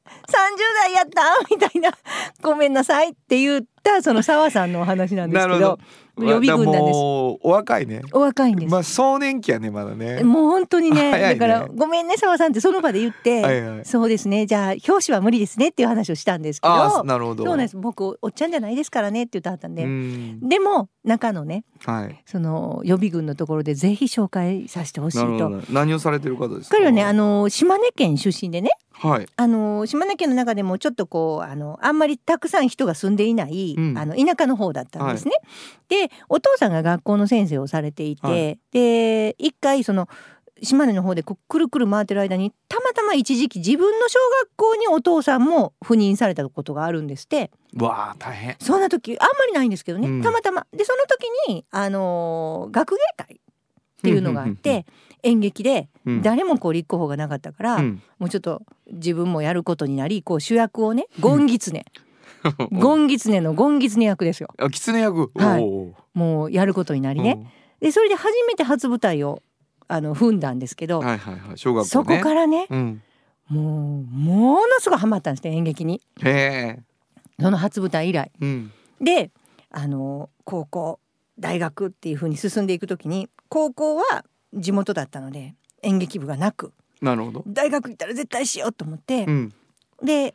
[0.83, 1.21] 代やった？
[1.49, 1.91] みたいな
[2.41, 5.77] 「ごめんなさい」って言うったその澤さんのお話なんですけど
[6.15, 6.95] 予備軍なんです。
[6.95, 8.01] お若いね。
[8.11, 8.71] お若いんです。
[8.71, 10.23] まあ壮年期やねまだね。
[10.23, 11.35] もう本当にね ね。
[11.35, 13.85] だから「ごめんね澤さん」ってその場で言って「はいはい。
[13.85, 17.43] そうですねじゃあ表紙は無理ですね」っていう話をしたんですけどなるほど。
[17.43, 17.77] そうなんです。
[17.77, 20.47] 僕おっちゃんじゃないですからねって言ってはったんで、うん。
[20.47, 22.21] でも中のねはい。
[22.27, 25.37] その予備軍のところでぜひ紹介させてほしいと。
[25.37, 25.61] ど。
[25.71, 26.77] 何をされてる方ですか？
[26.77, 29.25] 彼はねあの島根県出身でねはい。
[29.35, 33.97] あの島根県の中でもちょっとこうあのあんまりたくさん人が住んでいない、うん。
[33.97, 35.33] あの田舎の方だったんですね。
[35.89, 38.59] でお父さんが学校の先生をされていて、はい。
[38.71, 40.07] で一回その
[40.61, 47.51] 島根の方でくるくる回ってる間にたまたま一時期自分の小学校にお父さんも赴任されたことがあるんですって。
[47.75, 48.55] わあ大変。
[48.59, 50.21] そんな時あんまりないんですけどね、うん。
[50.21, 50.65] たまたま。
[50.71, 53.39] でその時に、あのー学芸会っ
[54.03, 54.85] ていうのがあって、
[55.23, 56.21] 演劇でうん。
[56.21, 58.01] 誰もこう立候補がなかったから、うん。
[58.19, 61.85] もうちょっと自分もやることになりこう主役をねゴンギツネ
[62.71, 64.49] ゴンギツネのゴンギツネ役ですよ。
[64.57, 65.31] あ狐役？
[65.35, 65.93] はい。
[66.13, 69.41] もうやることになりね、でそれで初めて初舞台を
[69.87, 71.57] あの踏んだんですけど、うんはいはいはい。
[71.57, 71.89] 小学校ね。
[71.89, 73.01] そこからねうん。
[73.49, 76.01] もうものすごいハマったんですね演劇に。
[76.23, 76.79] へえ。
[77.39, 78.31] その初舞台以来。
[78.39, 78.71] うん。
[79.01, 79.31] で
[79.69, 80.99] あの高校
[81.39, 86.73] 大学っていう風に進んでいく時に高校は地元だったので演劇部がなく。
[87.01, 87.43] なるほど。
[87.47, 89.53] 大学行ったら絶対しようと思って、うん。
[90.01, 90.33] で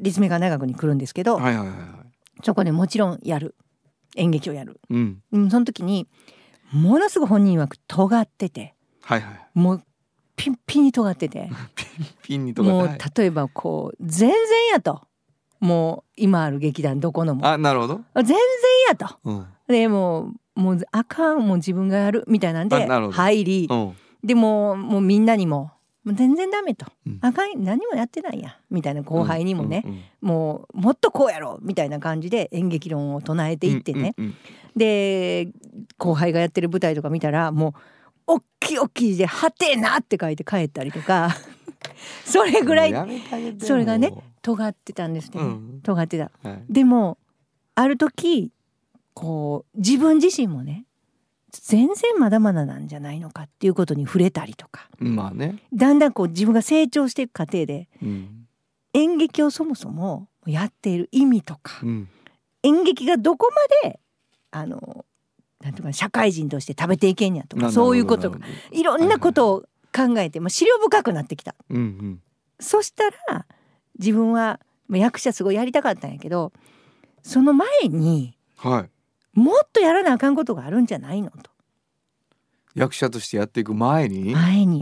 [0.00, 1.78] 立命館大学に来るんですけど、はいはいはいはい。
[2.42, 3.54] そこでもちろんやる。
[4.16, 5.22] 演劇をやる、うん。
[5.32, 6.08] うん、その時に
[6.72, 9.40] ものすごい本人曰く尖っててはいはい。
[9.54, 9.82] もう
[10.36, 11.50] ピンピンに尖ってて
[12.22, 14.36] ピンにとかもうはい例えばこう全然
[14.72, 15.02] やと。
[15.60, 17.46] もう今ある劇団どこのも。
[17.46, 18.00] あなるほど。
[18.14, 18.36] 全然
[18.88, 19.18] やと。
[19.24, 19.46] うん。
[19.68, 23.68] でもうもうあかんもう自分がやるみたいなんで入り。
[23.70, 23.92] うん。
[24.24, 25.72] でもうもうみんなにも
[26.04, 27.18] もう全然ダメと、うん。
[27.20, 28.58] あかん何もやってないや。
[28.70, 34.34] みたいな後輩にもね、うんうんもうもっとこうやろうみたいな感じで演劇論を唱えていってね、うんうん
[34.76, 35.48] で
[35.98, 37.74] 後輩がやってる舞台とか見たらも
[38.28, 41.30] う大きい大きい字で「はてな」って書いて帰ったりとか
[42.24, 42.94] それぐらい
[43.58, 45.80] それがねも尖ってたんですね、うん。
[45.82, 46.30] 尖ってた。
[46.44, 46.64] うはい。
[46.68, 47.18] でも
[47.74, 48.52] ある時
[49.14, 50.84] こう自分自身もね
[51.52, 54.88] 全然まだまだなんじゃないのかっていうことに触れたりとか。
[54.98, 55.62] まあね。
[55.72, 58.46] だんだんこう自分が成長していく過程でうん。
[58.92, 62.08] 演劇をそもそもやっている意味とかうん。
[62.62, 63.50] 演劇がどこ
[63.82, 64.00] まで
[64.50, 65.04] あの
[65.60, 68.34] なんていうかな社会人として食べていけんやとかそういうこと
[68.70, 69.60] いろんなことを
[69.94, 71.54] 考えて、まあ、資料深くなってきた。
[71.70, 72.22] うんうん。
[72.58, 73.46] そしたら
[73.98, 76.52] 自分はまあ役者すごいやりたかったんやけど
[77.22, 78.90] その前にはい
[79.34, 81.30] もっとやらなあかんことがあるんじゃないの？
[81.30, 81.50] と。
[82.74, 84.80] 役者としてやっていく前に、前に。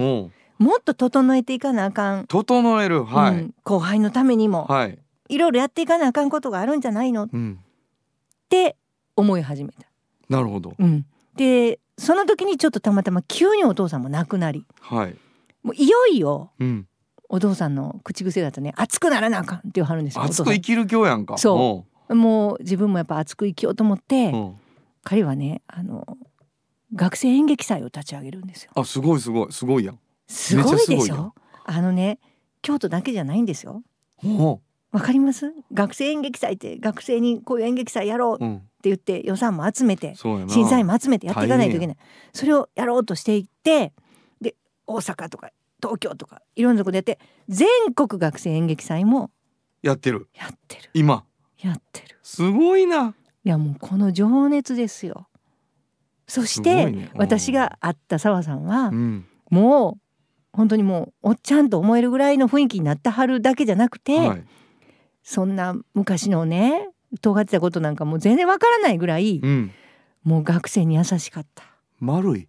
[0.61, 3.05] うん、もっと整えていかなあかん、整える？
[3.05, 3.55] はい、うん。
[3.63, 7.25] 後輩のためにも、はい、いろいろやっていかなあかんことがあるんじゃないの？
[7.25, 7.59] っうん、
[8.49, 8.77] て
[9.17, 9.87] 思い始めた。
[10.29, 10.75] なるほど。
[10.79, 14.67] うん、でその時にちょっとたまたま急にお父さんも亡くなり。
[14.81, 15.17] はい、
[15.63, 16.87] もういよいようん、
[17.29, 20.23] お父さんの口癖だとね熱くならなあかんって言わはるんですよ。
[20.23, 21.39] 熱く生きる今日やんか。
[21.39, 24.55] そお父さんもう自分もやっぱ熱く生きようと思って、うん、うん、
[25.05, 26.19] 彼はねあの
[26.95, 28.73] 学生演劇祭を立ち上げるんですよ。
[28.75, 29.53] あすごいすごい。
[29.53, 29.99] すごいやん。
[30.27, 31.35] すごいでしょ？
[31.65, 32.19] あのね
[32.63, 33.83] 京都だけじゃないんですよ。
[34.25, 35.53] おわかります？
[35.73, 38.63] 学生演劇祭って学生にこういう演劇祭やろうってうん。
[38.85, 40.53] 言って予算も集めてそうやな。
[40.53, 41.97] 審査員も集めてやっていかないといけ大ない
[42.33, 43.93] それをやろうとしていって
[44.41, 44.55] で
[44.87, 45.51] 大阪とか
[45.83, 49.33] 東京とかいろんなところでやって全国学生演劇祭も
[49.83, 50.29] やってる。
[50.33, 50.91] やってる。
[50.95, 51.25] 今
[51.61, 52.19] やってる。
[52.23, 53.15] すごいな。
[53.45, 55.29] いやもうこの情熱ですよ。
[56.27, 57.11] そして、いね。
[57.15, 57.21] うん。
[57.21, 59.27] 私が会った澤さんは、うん。
[59.51, 60.01] もう
[60.53, 64.45] 本当にもうおっちゃんと思えるぐらいの雰囲気になったはるだけじゃなくて、はい。
[65.23, 66.89] そんな昔のね
[67.21, 69.71] 尖ってたことなんかもう全然わからないぐらい、うん。
[70.23, 71.65] もう学生に優しかった。
[71.99, 72.49] 丸い。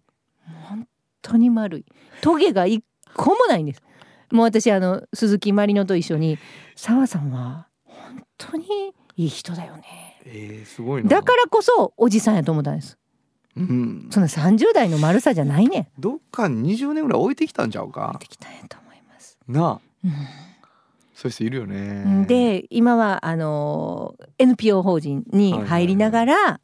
[0.68, 0.86] 本
[1.22, 1.84] 当に丸い。
[2.20, 2.84] トゲが一
[3.14, 3.82] 個もないんです。
[4.30, 6.38] もう私あの鈴木まりのと一緒に
[6.76, 8.66] 澤さんは本当に
[9.20, 10.18] いい人だよね。
[10.24, 11.08] えー、すごいな。
[11.10, 12.96] だからこそおじさんやと思ったんです。
[13.56, 14.08] うん。
[14.10, 15.86] そんな30代の丸さじゃないねん。
[16.00, 18.16] どっかに20年ぐらい置いてきたんちゃうか？
[18.18, 19.80] できたんやと思います、なあ。
[20.04, 20.10] うん。
[21.14, 22.24] そういう人いるよね。
[22.26, 26.60] で今はあの NPO 法人に入りながら、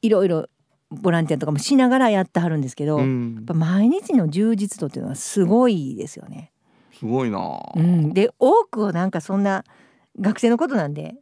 [0.00, 0.46] いろいろ
[0.90, 6.52] ボランティアとかもしながらやってはるんですけど、やっうんぱ毎日の充実度っていうのはすごいですよね。
[6.92, 7.38] すごいな
[7.74, 9.64] うん、で多くをなんかそんな
[10.20, 11.16] 学生のことなんで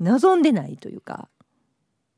[0.00, 1.28] 望んでないというか、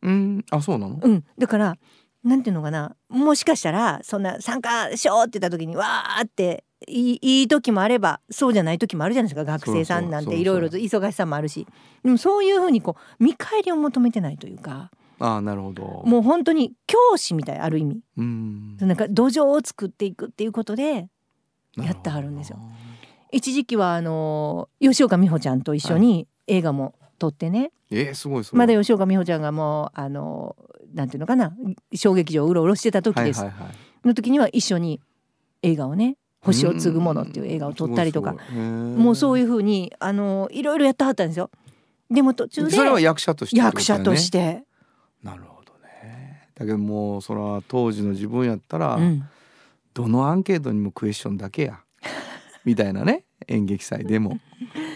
[0.03, 0.45] うん。
[0.51, 0.99] あそうなの？
[1.03, 1.77] うん、だから
[2.23, 2.97] なんていうのかな。
[3.09, 9.45] もしかしたらそんな参加しようって言った時にわーっていいいい時もあればそうじゃない時もあるじゃないですか。
[9.45, 11.67] 学生さんなんていろいろと忙しさもあるし。
[12.03, 14.91] でもそういうふうにこう見返りを求めてないというか。
[15.19, 16.03] ああなるほど。
[16.07, 18.01] もう本当に教師みたいある意味。
[18.17, 18.77] うん。
[18.79, 21.09] なんか土壌を作っていくっていうことで
[21.77, 22.59] やってはるんですよ。
[23.31, 28.59] 一時期はあの吉岡美穂ちゃんと一緒に映画も撮ってね、どえー、すごいすごい。
[28.59, 30.57] まだ吉岡美穂ちゃんがもうあの
[30.95, 31.53] なんていうのかな。
[31.95, 34.09] 小劇場をうろうろしてた時です、はいはいはい。
[34.09, 35.01] の時には一緒に
[35.63, 38.35] 映画をね「星を継ぐもの」っていう映画を撮ったりとか。
[38.53, 41.51] もうそういいうふうにあのいろいろやってはったんですよ。
[42.11, 44.65] でも途中でそれは役者としてってこと役者として、ね
[45.23, 46.49] なるほどね。
[46.55, 49.23] だけどもうそれは当時の自分やったら、うん、
[49.93, 51.81] どのアンケートにもクエスチョンだけや。
[52.65, 54.39] みたいなね演劇祭でも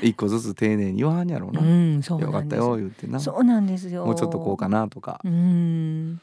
[0.03, 4.05] 一個ずつ丁寧に言わんやろうな、うん、そうよかったなんですよ言ってなそうなんですよ。
[4.05, 6.15] もうちょっとこうかなとか、うん、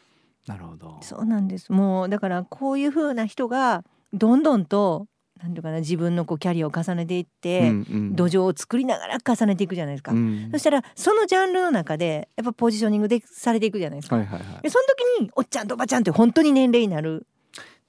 [0.48, 1.72] なるほどそうなんです。
[1.72, 5.08] もうだからこういう風な人がどんどんと
[5.42, 10.12] なんていうかな自分のこうキャリアを重ねていって、うんうん土壌を作りながら重ねていくじゃないですか。
[10.12, 14.18] うんそしたらそのジャンルの中でやっぱポジショニングでされていくじゃないですか。
[14.18, 17.26] はいはいはいでその時におっちゃんとおばちゃんって本当に年齢になる。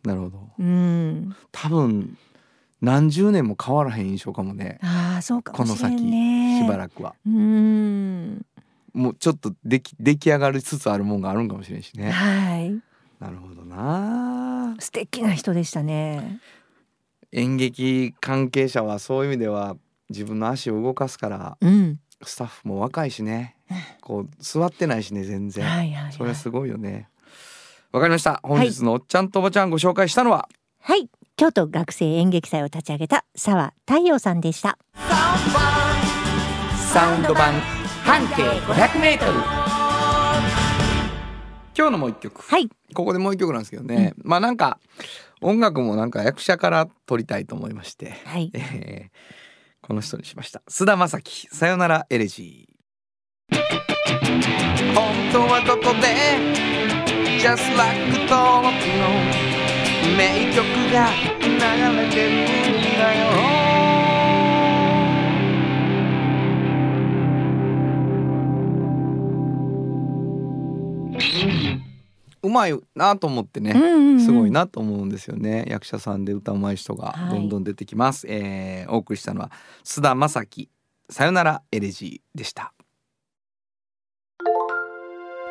[0.04, 1.36] なるほどうん。
[1.52, 2.16] 多分
[2.82, 6.60] 何十年も変わらへん印象かもねああそうかこのもしれん先ね。
[6.62, 8.44] しばらくはうん。
[8.92, 12.70] もうちょっとでき出来上がりつつあるもんがあるんかもしれんしねはい。
[13.20, 16.40] なるほどな素敵な人でしたね。
[17.30, 19.76] 演劇関係者はそういう意味では
[20.10, 22.00] 自分の足を動かすからうん。
[22.24, 23.56] スタッフも若いしね
[24.00, 26.12] こう座ってないしね全然、はいはい、はい。
[26.12, 27.08] それはすごいよね
[27.92, 30.48] わかりました本日のおっちゃんとおばちゃんご紹介したのは、
[30.80, 31.08] はい。
[31.42, 34.78] 京都学生演劇祭を立ち上げた沢太陽さんでした。
[36.92, 37.54] サウンド版
[38.04, 39.18] 半径 500m
[41.76, 42.40] 今日のもう一曲。
[42.42, 42.68] はい。
[42.94, 44.78] ここでもう一曲なんですけどね、まあなんか
[45.40, 48.52] 音楽もなんか役者から撮りたいと思いまして、はい。
[48.54, 49.16] えー
[49.84, 50.62] この人にしました。
[50.70, 53.56] 須田将暉さよならエレジー。
[54.94, 56.06] 本当はここで
[57.40, 57.98] Just like
[58.30, 58.70] 登録
[59.56, 59.61] の
[60.16, 61.08] 名曲が
[61.40, 61.48] 流
[61.96, 63.62] れてるんだよ。
[72.44, 74.20] うまいなと思ってね、うんうんうん。
[74.20, 74.50] すごい。
[74.50, 75.64] なと思うんですよね。
[75.68, 77.30] 役者さんで歌うまい人がはい。
[77.30, 79.52] どんどん出てきます、えーお送りしたのは
[79.84, 80.68] 須田将暉
[81.08, 82.72] さよならエレジーでした。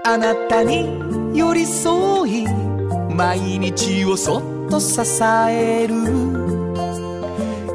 [0.04, 2.81] あなたに寄り添い
[3.16, 5.02] 毎日をそっと支
[5.50, 5.96] える。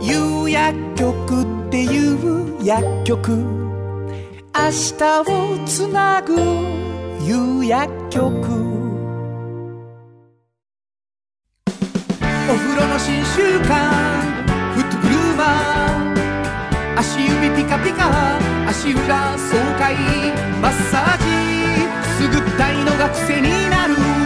[0.01, 3.32] 夕薬局っていう薬局。
[3.32, 6.34] 明日をつなぐ。
[7.22, 8.24] 夕薬局。
[12.49, 13.70] お風呂の新習慣。
[14.74, 18.11] フットグルーマー足指ピカピカ。
[18.68, 19.95] 足裏爽快。
[20.62, 21.24] マッサージ。
[22.01, 24.26] くすぐったいのが癖になる。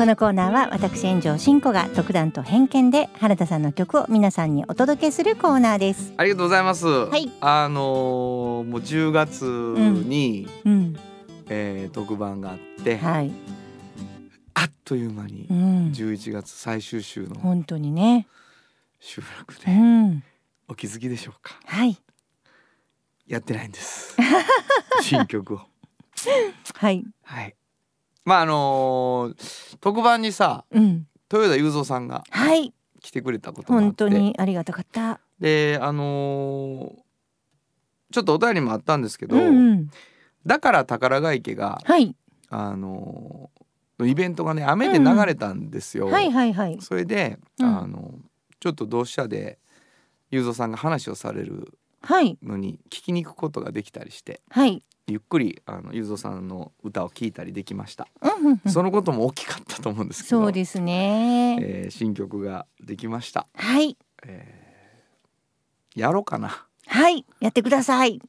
[0.00, 6.14] このコーナーは私炎上真子が独断と偏見で原田さんの曲を皆さんにお届けするコーナーです。
[6.16, 10.72] ありがとうございます、はい、あのー、もう10月に、うん。
[10.72, 10.96] うん、
[11.50, 13.30] えー、特番があって、はい、
[14.54, 15.46] あっという間に
[15.92, 18.26] 11月最終週の、本当にね。
[19.00, 19.66] 収録で、
[20.66, 21.98] お気づきでしょうか、はい。
[23.26, 24.16] やってないんです。
[25.02, 25.60] 新曲を。
[26.76, 27.04] はい。
[27.22, 27.54] はい。
[28.24, 32.24] まああのー特番にさうん、豊田雄三さんが、
[33.00, 33.86] 来てくれたこともあって。
[33.86, 35.20] 本当にありがたかった。
[35.40, 37.00] であのー
[38.12, 39.90] ちょっとお便りもあったんですけど、うんうん、
[40.44, 42.16] だから宝ヶ池がはい、
[42.48, 46.06] あのーイベントがね雨で流れたんですよ。
[46.06, 46.78] はいはいはい。
[46.80, 47.66] それで、うん。
[47.66, 48.14] あの
[48.58, 49.58] ちょっと同志社で
[50.30, 52.38] 雄三さんが話をされるはい。
[52.42, 54.40] のに聞きに行くことができたりして。
[54.50, 58.08] はい、ゆっくりあのゆずさんの歌を聞いたりできました、
[58.66, 63.46] そのことも大きかったと思うんですけどそうですね、えー、新曲ができました。
[63.54, 66.66] はい、えー、やろうかな。
[66.86, 67.24] はい。
[67.40, 68.20] やってください。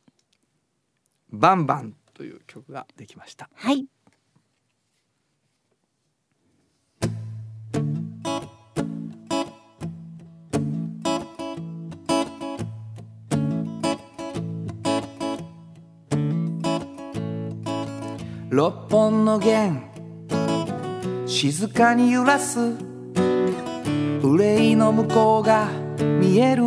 [1.31, 3.49] バンバンという曲ができました。
[3.55, 3.87] はい。
[18.53, 19.81] 六本の弦。
[21.25, 22.59] 静かに揺らす。
[24.21, 25.69] 憂いの向こうが
[26.19, 26.63] 見える。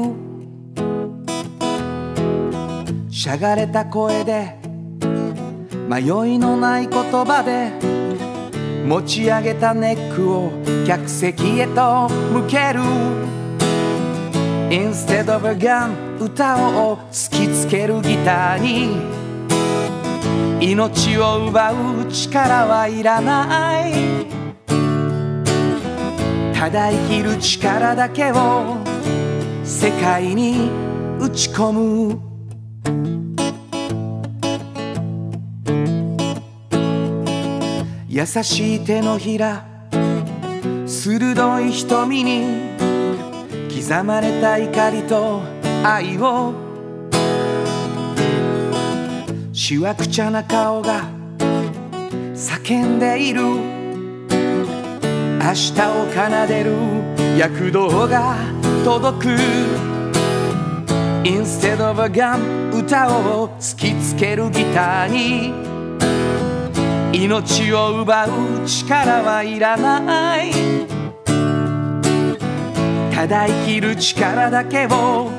[3.10, 4.56] しゃがれた声で。
[5.86, 6.00] 迷
[6.36, 7.70] いのない言葉で。
[8.86, 10.52] 持ち上げたネックを。
[10.86, 12.80] 客席へと向ける。
[14.70, 16.96] Instead of a gun 歌を。
[17.12, 19.23] 突きつけるギターに。
[20.66, 23.92] 命を奪う力はいらない。
[26.54, 28.78] ただ生きる力だけを
[29.62, 30.70] 世界に
[31.20, 32.18] 打ち込む。
[38.08, 39.66] 優しい手のひら
[40.86, 42.72] 鋭い瞳に
[43.68, 45.42] 刻まれた怒りと
[45.84, 46.63] 愛を
[49.66, 51.08] しわくちゃな顔が
[52.34, 53.40] 叫んでいる。
[53.40, 53.56] 明
[55.54, 56.74] 日を奏でる。
[57.38, 58.36] 躍動が
[58.84, 59.28] 届く。
[61.24, 65.54] Instead of a gun 歌を突きつけるギターに。
[67.24, 70.50] 命を奪う力はいらない。
[73.14, 75.30] ただ生きる力だけを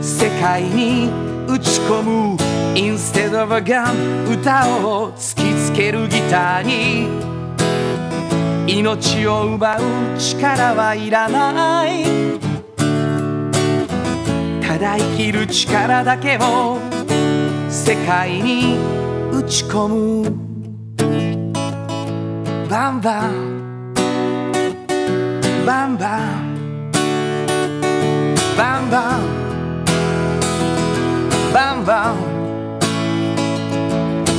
[0.00, 1.10] 世界に
[1.46, 2.43] 打ち込む。
[2.76, 7.08] Instead of a gun 歌を突きつけるギターに。
[8.66, 9.80] 命を奪う
[10.18, 12.04] 力はいらない。
[14.60, 16.78] ただ生きる力だけを
[17.68, 18.76] 世界に
[19.30, 20.32] 打ち込む。
[22.68, 23.94] バンバン。
[25.64, 26.92] バンバン。
[28.56, 29.44] バンバン。
[31.52, 32.33] バンバン。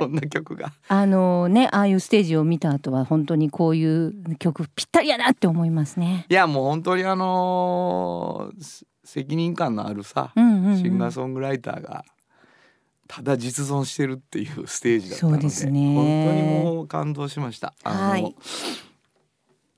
[0.00, 0.72] こんな曲が。
[0.88, 6.24] あのねああいうステージを見た後は本当にこういう曲ぴったりやなって思いますね。
[6.30, 10.78] いやもう本当にあのーす責任感のあるさ、うんうんうん。
[10.78, 12.04] シンガーソングライターが
[13.08, 15.94] ただ実存してるっていうステージだったのでね。
[15.94, 17.74] 本当にもう感動しました。
[17.82, 18.34] あのはい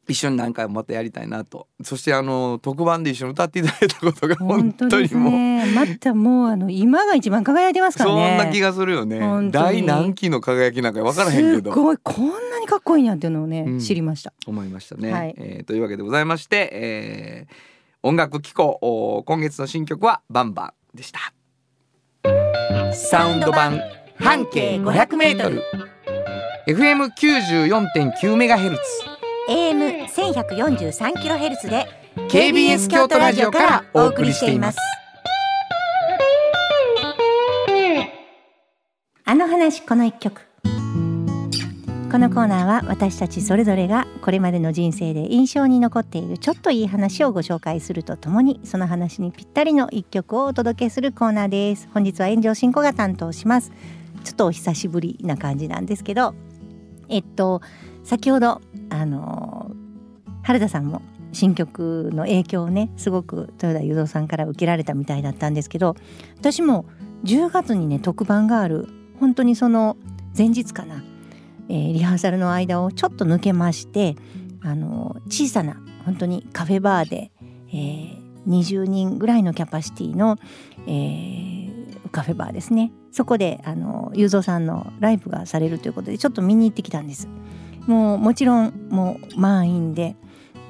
[0.09, 1.69] 一緒に何回もまたやりたいなと。
[1.85, 5.73] そしてあの特番で一緒に歌っていただいたことが本本当にもう、ね。
[5.75, 8.35] またもうあの今が一番輝いてますからそね。
[8.35, 9.21] んな気がするよね。
[9.21, 9.83] 本当に。
[9.83, 11.73] 第何期の輝きなんか分からへんけど。
[11.73, 13.79] すごいこんなにかっこいいんやっていうのをね、うん。
[13.81, 14.33] 知りました。
[14.47, 15.35] 思いましたね、はい。
[15.39, 17.55] えーというわけでございまして、えー
[18.05, 21.33] 音楽機構お今月の新曲はバンバンでした。
[22.93, 23.81] サウンド版
[24.19, 25.63] 半径 500m
[26.67, 28.83] FM94.9 メガヘルツ
[29.49, 31.87] AM 千百四十三キロヘルツで
[32.29, 34.79] KBS 京都ラジオからお送りしています。
[39.25, 40.43] あの話この一曲。
[42.13, 53.73] このコーナーは私たちそれぞれがこれまでの人生で印象に残っているちょっといい話をご紹介するとともにその話にぴったりの一曲をお届けするコーナーです本日は炎上進行が担当します
[54.25, 56.35] ちょっとお久しぶりな感じなんですけど
[57.09, 57.63] えっと
[58.05, 59.71] 先ほどあの
[60.43, 65.97] 原田さんも新曲の影響をねすごく豊田雄三さんから受けられたみたいだったんですけど
[66.39, 66.85] 私も
[67.25, 68.89] 10月にね特番がある
[69.19, 69.97] 本当にその
[70.37, 71.03] 前日かな、
[71.69, 74.17] えーリハーサルの間をちょっと抜けまして
[74.63, 77.31] あの小さな本当にカフェバーで、
[77.69, 80.37] えー20人ぐらいのキャパシティの、
[80.89, 81.73] えー
[82.11, 82.93] カフェバーですね。
[83.11, 87.27] そこであの雄三さんのライブがされるということでちょっと見に行ってきたんです。
[87.87, 90.17] もうもちろんもう満員で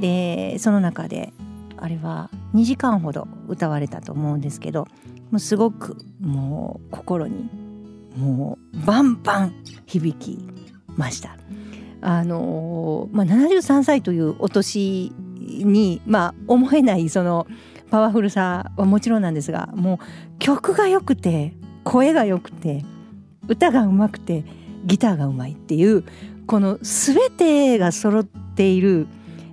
[0.01, 1.33] でその中で
[1.77, 4.87] あれは2時間ほど歌われたと思うんですけど
[5.31, 7.49] もうすごくもう心に
[8.17, 9.55] もうバンバン
[9.87, 10.39] 響き
[10.97, 11.37] ました。
[12.03, 17.47] あのーまあ、73歳というお年に、まあ、思えないその
[17.91, 21.55] パワフルさはもちろんなんですがもう曲が良くて
[21.85, 22.85] 声が良くて
[23.47, 24.45] 歌が上手くて
[24.85, 26.05] ギターが上手いっていう
[26.47, 29.07] この全てが揃っている、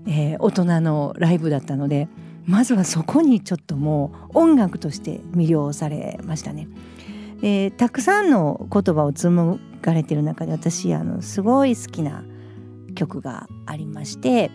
[0.08, 2.08] えー大人のライブだったので
[2.46, 6.68] まずはそこにちょっともう音楽として魅了されましたね。
[7.42, 12.24] でたくさんの言葉を紡がれてる中で私あのすごい好きな
[12.96, 14.52] 曲がありまして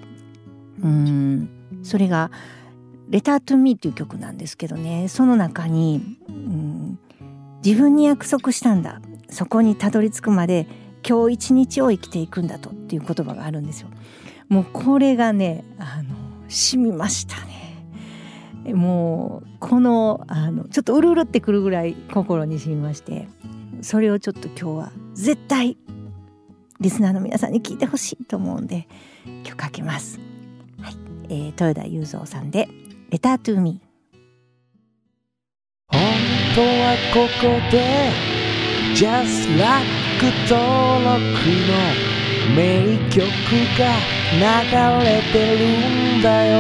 [0.83, 1.49] うん
[1.83, 2.31] それが
[3.09, 6.99] 「レター・トゥ・ミー」っていう曲なんですけどねその中にうん
[7.65, 10.67] 自分に約束したんだそこにたどり着くまで
[11.07, 13.89] 今日一日を生きていくんだとっていう言葉があるんですよ。
[14.49, 16.15] もうこれがねあの
[16.49, 18.75] 染みましたね。
[18.75, 23.29] もうこのあのちょっとうるうるってくるぐらい心に染みまして
[23.83, 25.77] それをちょっと今日は絶対
[26.81, 28.89] リスナーの皆さんに聞いてほしいと思うんで
[29.27, 30.19] 今日かけます。
[30.81, 30.97] はい、
[31.29, 32.69] えー、豊田雄三さんで
[33.11, 33.95] 「レタートゥーミー
[35.89, 36.01] 本
[36.55, 38.11] 当はここで
[38.95, 40.04] Just Like
[40.49, 41.19] 登録
[41.69, 41.73] の
[42.57, 43.21] 名曲
[43.79, 43.83] が
[44.33, 44.41] 流
[45.05, 45.63] れてる
[46.19, 46.55] んだよ。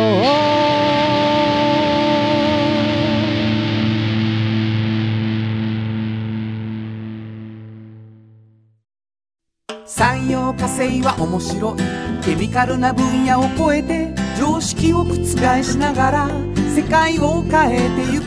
[9.87, 11.79] 産業化成は面白い。
[12.25, 15.15] ケミカルな分野を超えて常識を覆
[15.63, 16.29] しながら
[16.75, 18.25] 世界を変えてゆく。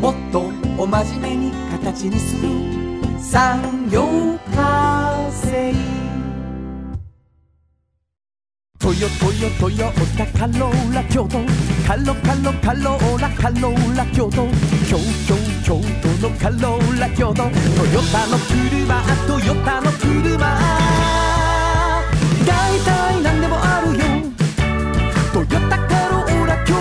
[0.00, 0.50] もっと
[0.80, 2.77] お真面目に形にする。
[3.20, 5.74] 産業化成
[8.78, 11.38] トヨトヨトヨタカローラ京都
[11.86, 14.46] カロカロカローラカローラ京都
[14.88, 14.96] 京
[15.26, 17.50] 京京都のカローラ京都トヨ
[18.12, 20.38] タの車トヨタの車。
[22.46, 24.04] 大体何でもあるよ。
[25.32, 26.74] トヨタカローラ京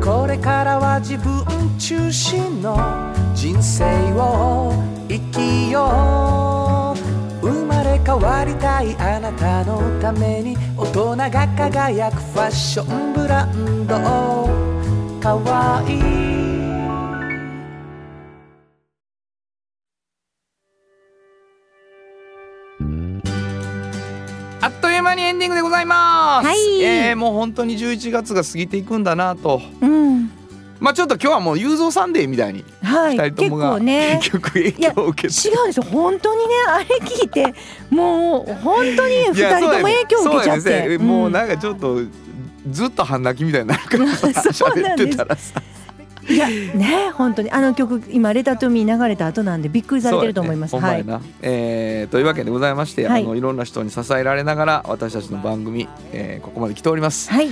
[0.00, 1.44] 都これからは自分
[1.78, 3.84] 中心の人生
[4.14, 4.72] を
[5.08, 6.96] 生きよ
[7.40, 7.46] う。
[7.46, 13.94] 生まれ変わりたいあなたのために大人が輝くファッションブランド。
[15.20, 16.02] かわいい。
[24.60, 26.82] あっという間にエンディングでございます、はい。
[26.82, 30.35] えーもう本当に11月が過ぎていくんだなと」うん
[30.80, 33.16] まあちょっと今日はもう雄三サンデーみたいにはい。
[33.16, 34.18] 二人と結構ね。
[34.22, 35.48] 結局影響を受けて。
[35.48, 37.54] 違うんですよ本当にねあれ聞いて
[37.90, 42.00] もう本当に二人とも影響を受けちゃっそうやねてもうなんかちょっと
[42.70, 45.62] ずっと半泣きみたいになるから さ喋ってたらさ。
[46.28, 51.20] いやね本当にあの曲今「レタートゥミー流れた後なんでびっくりされてると思います、ねほんまやな。
[51.40, 53.22] えーというわけでございまして、はい。
[53.22, 57.30] あのいろんな人に支えられながら私たちの番組、えーここまで来ております。
[57.30, 57.50] はい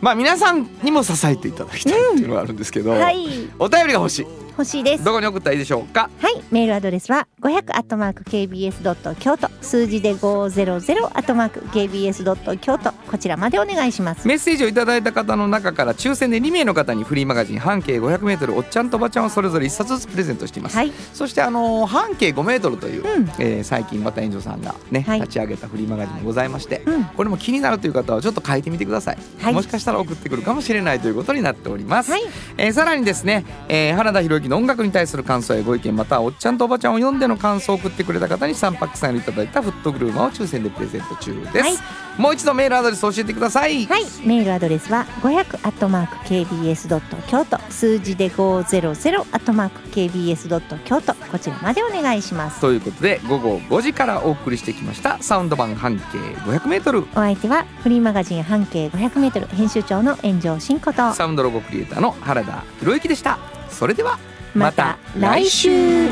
[0.00, 3.26] まあ皆さんにも支えていただきたいっていうのがあるんですけど、はい。
[3.58, 4.26] お便りが欲しい
[4.58, 5.04] 欲しいです。
[5.04, 6.10] どこに送ったらいいでしょうか？
[6.18, 9.48] はい、メールアドレスは500アットマーク KBS ドット京都。
[9.62, 12.90] 数字で500アットマーク KBS ドット京都。
[13.08, 14.26] こちらまでお願いします。
[14.26, 23.28] メッセージをいただいた方の中から抽選で2名の方にフリーマガジン半径 500m おっちゃんとおばちゃんをそれぞれ1冊ずつプレゼントしています、はい、そしてあのー半径 5m という、うん。
[23.38, 25.20] えー最近また園長さんがね、はい。
[25.20, 27.04] 立ち上げたフリーマガジンもございまして、うん。
[27.04, 29.54] これも気になるという方はちょっと書いてみてください、はい。
[29.54, 32.22] もしかしたら送ってくるかもしれないということになっております、はい、
[32.56, 41.76] えーさらにですね、えー原田博之の音楽に対する感想やご意見またはおっちゃんとおばちゃんを読んでの感想を送ってくれた方に3パックサインをいただいたフットグルーマーを抽選でプレゼント中です、はい。
[42.18, 51.14] もう一度メールアドレス教えてください、はい、メールアドレスは500アットマーク KBS ドット京都数字で500アットマーク KBS ドット京都。
[51.30, 52.60] こちらまでお願いします。
[52.60, 56.18] ということで午後5時からお送りしてきましたサウンド版半径
[56.50, 61.12] 500m お相手はフリーマガジン半径500メートル編集長の炎上真子と。
[61.12, 63.38] サウンドロゴクリエイターの原田博之でした。
[63.70, 64.18] それでは
[64.54, 66.08] また来週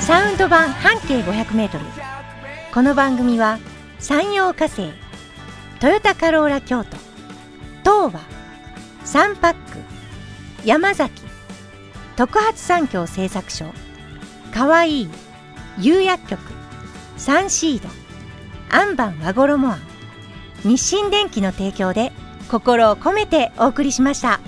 [0.00, 1.84] サウンド版半径500メートル
[2.72, 3.58] この番組は
[3.98, 4.90] 山陽火星
[5.78, 6.96] トヨタカローラ京都
[7.84, 8.20] 東和
[9.04, 9.58] サンパック
[10.64, 11.22] 山崎
[12.16, 13.66] 特発産業製作所
[14.52, 15.10] かわいい
[15.78, 16.40] 釉薬局
[17.16, 17.88] サンシード
[18.70, 19.80] アンバン和衣あん
[20.62, 22.12] 日清電機の提供で
[22.50, 24.40] 心を込めてお送りしました。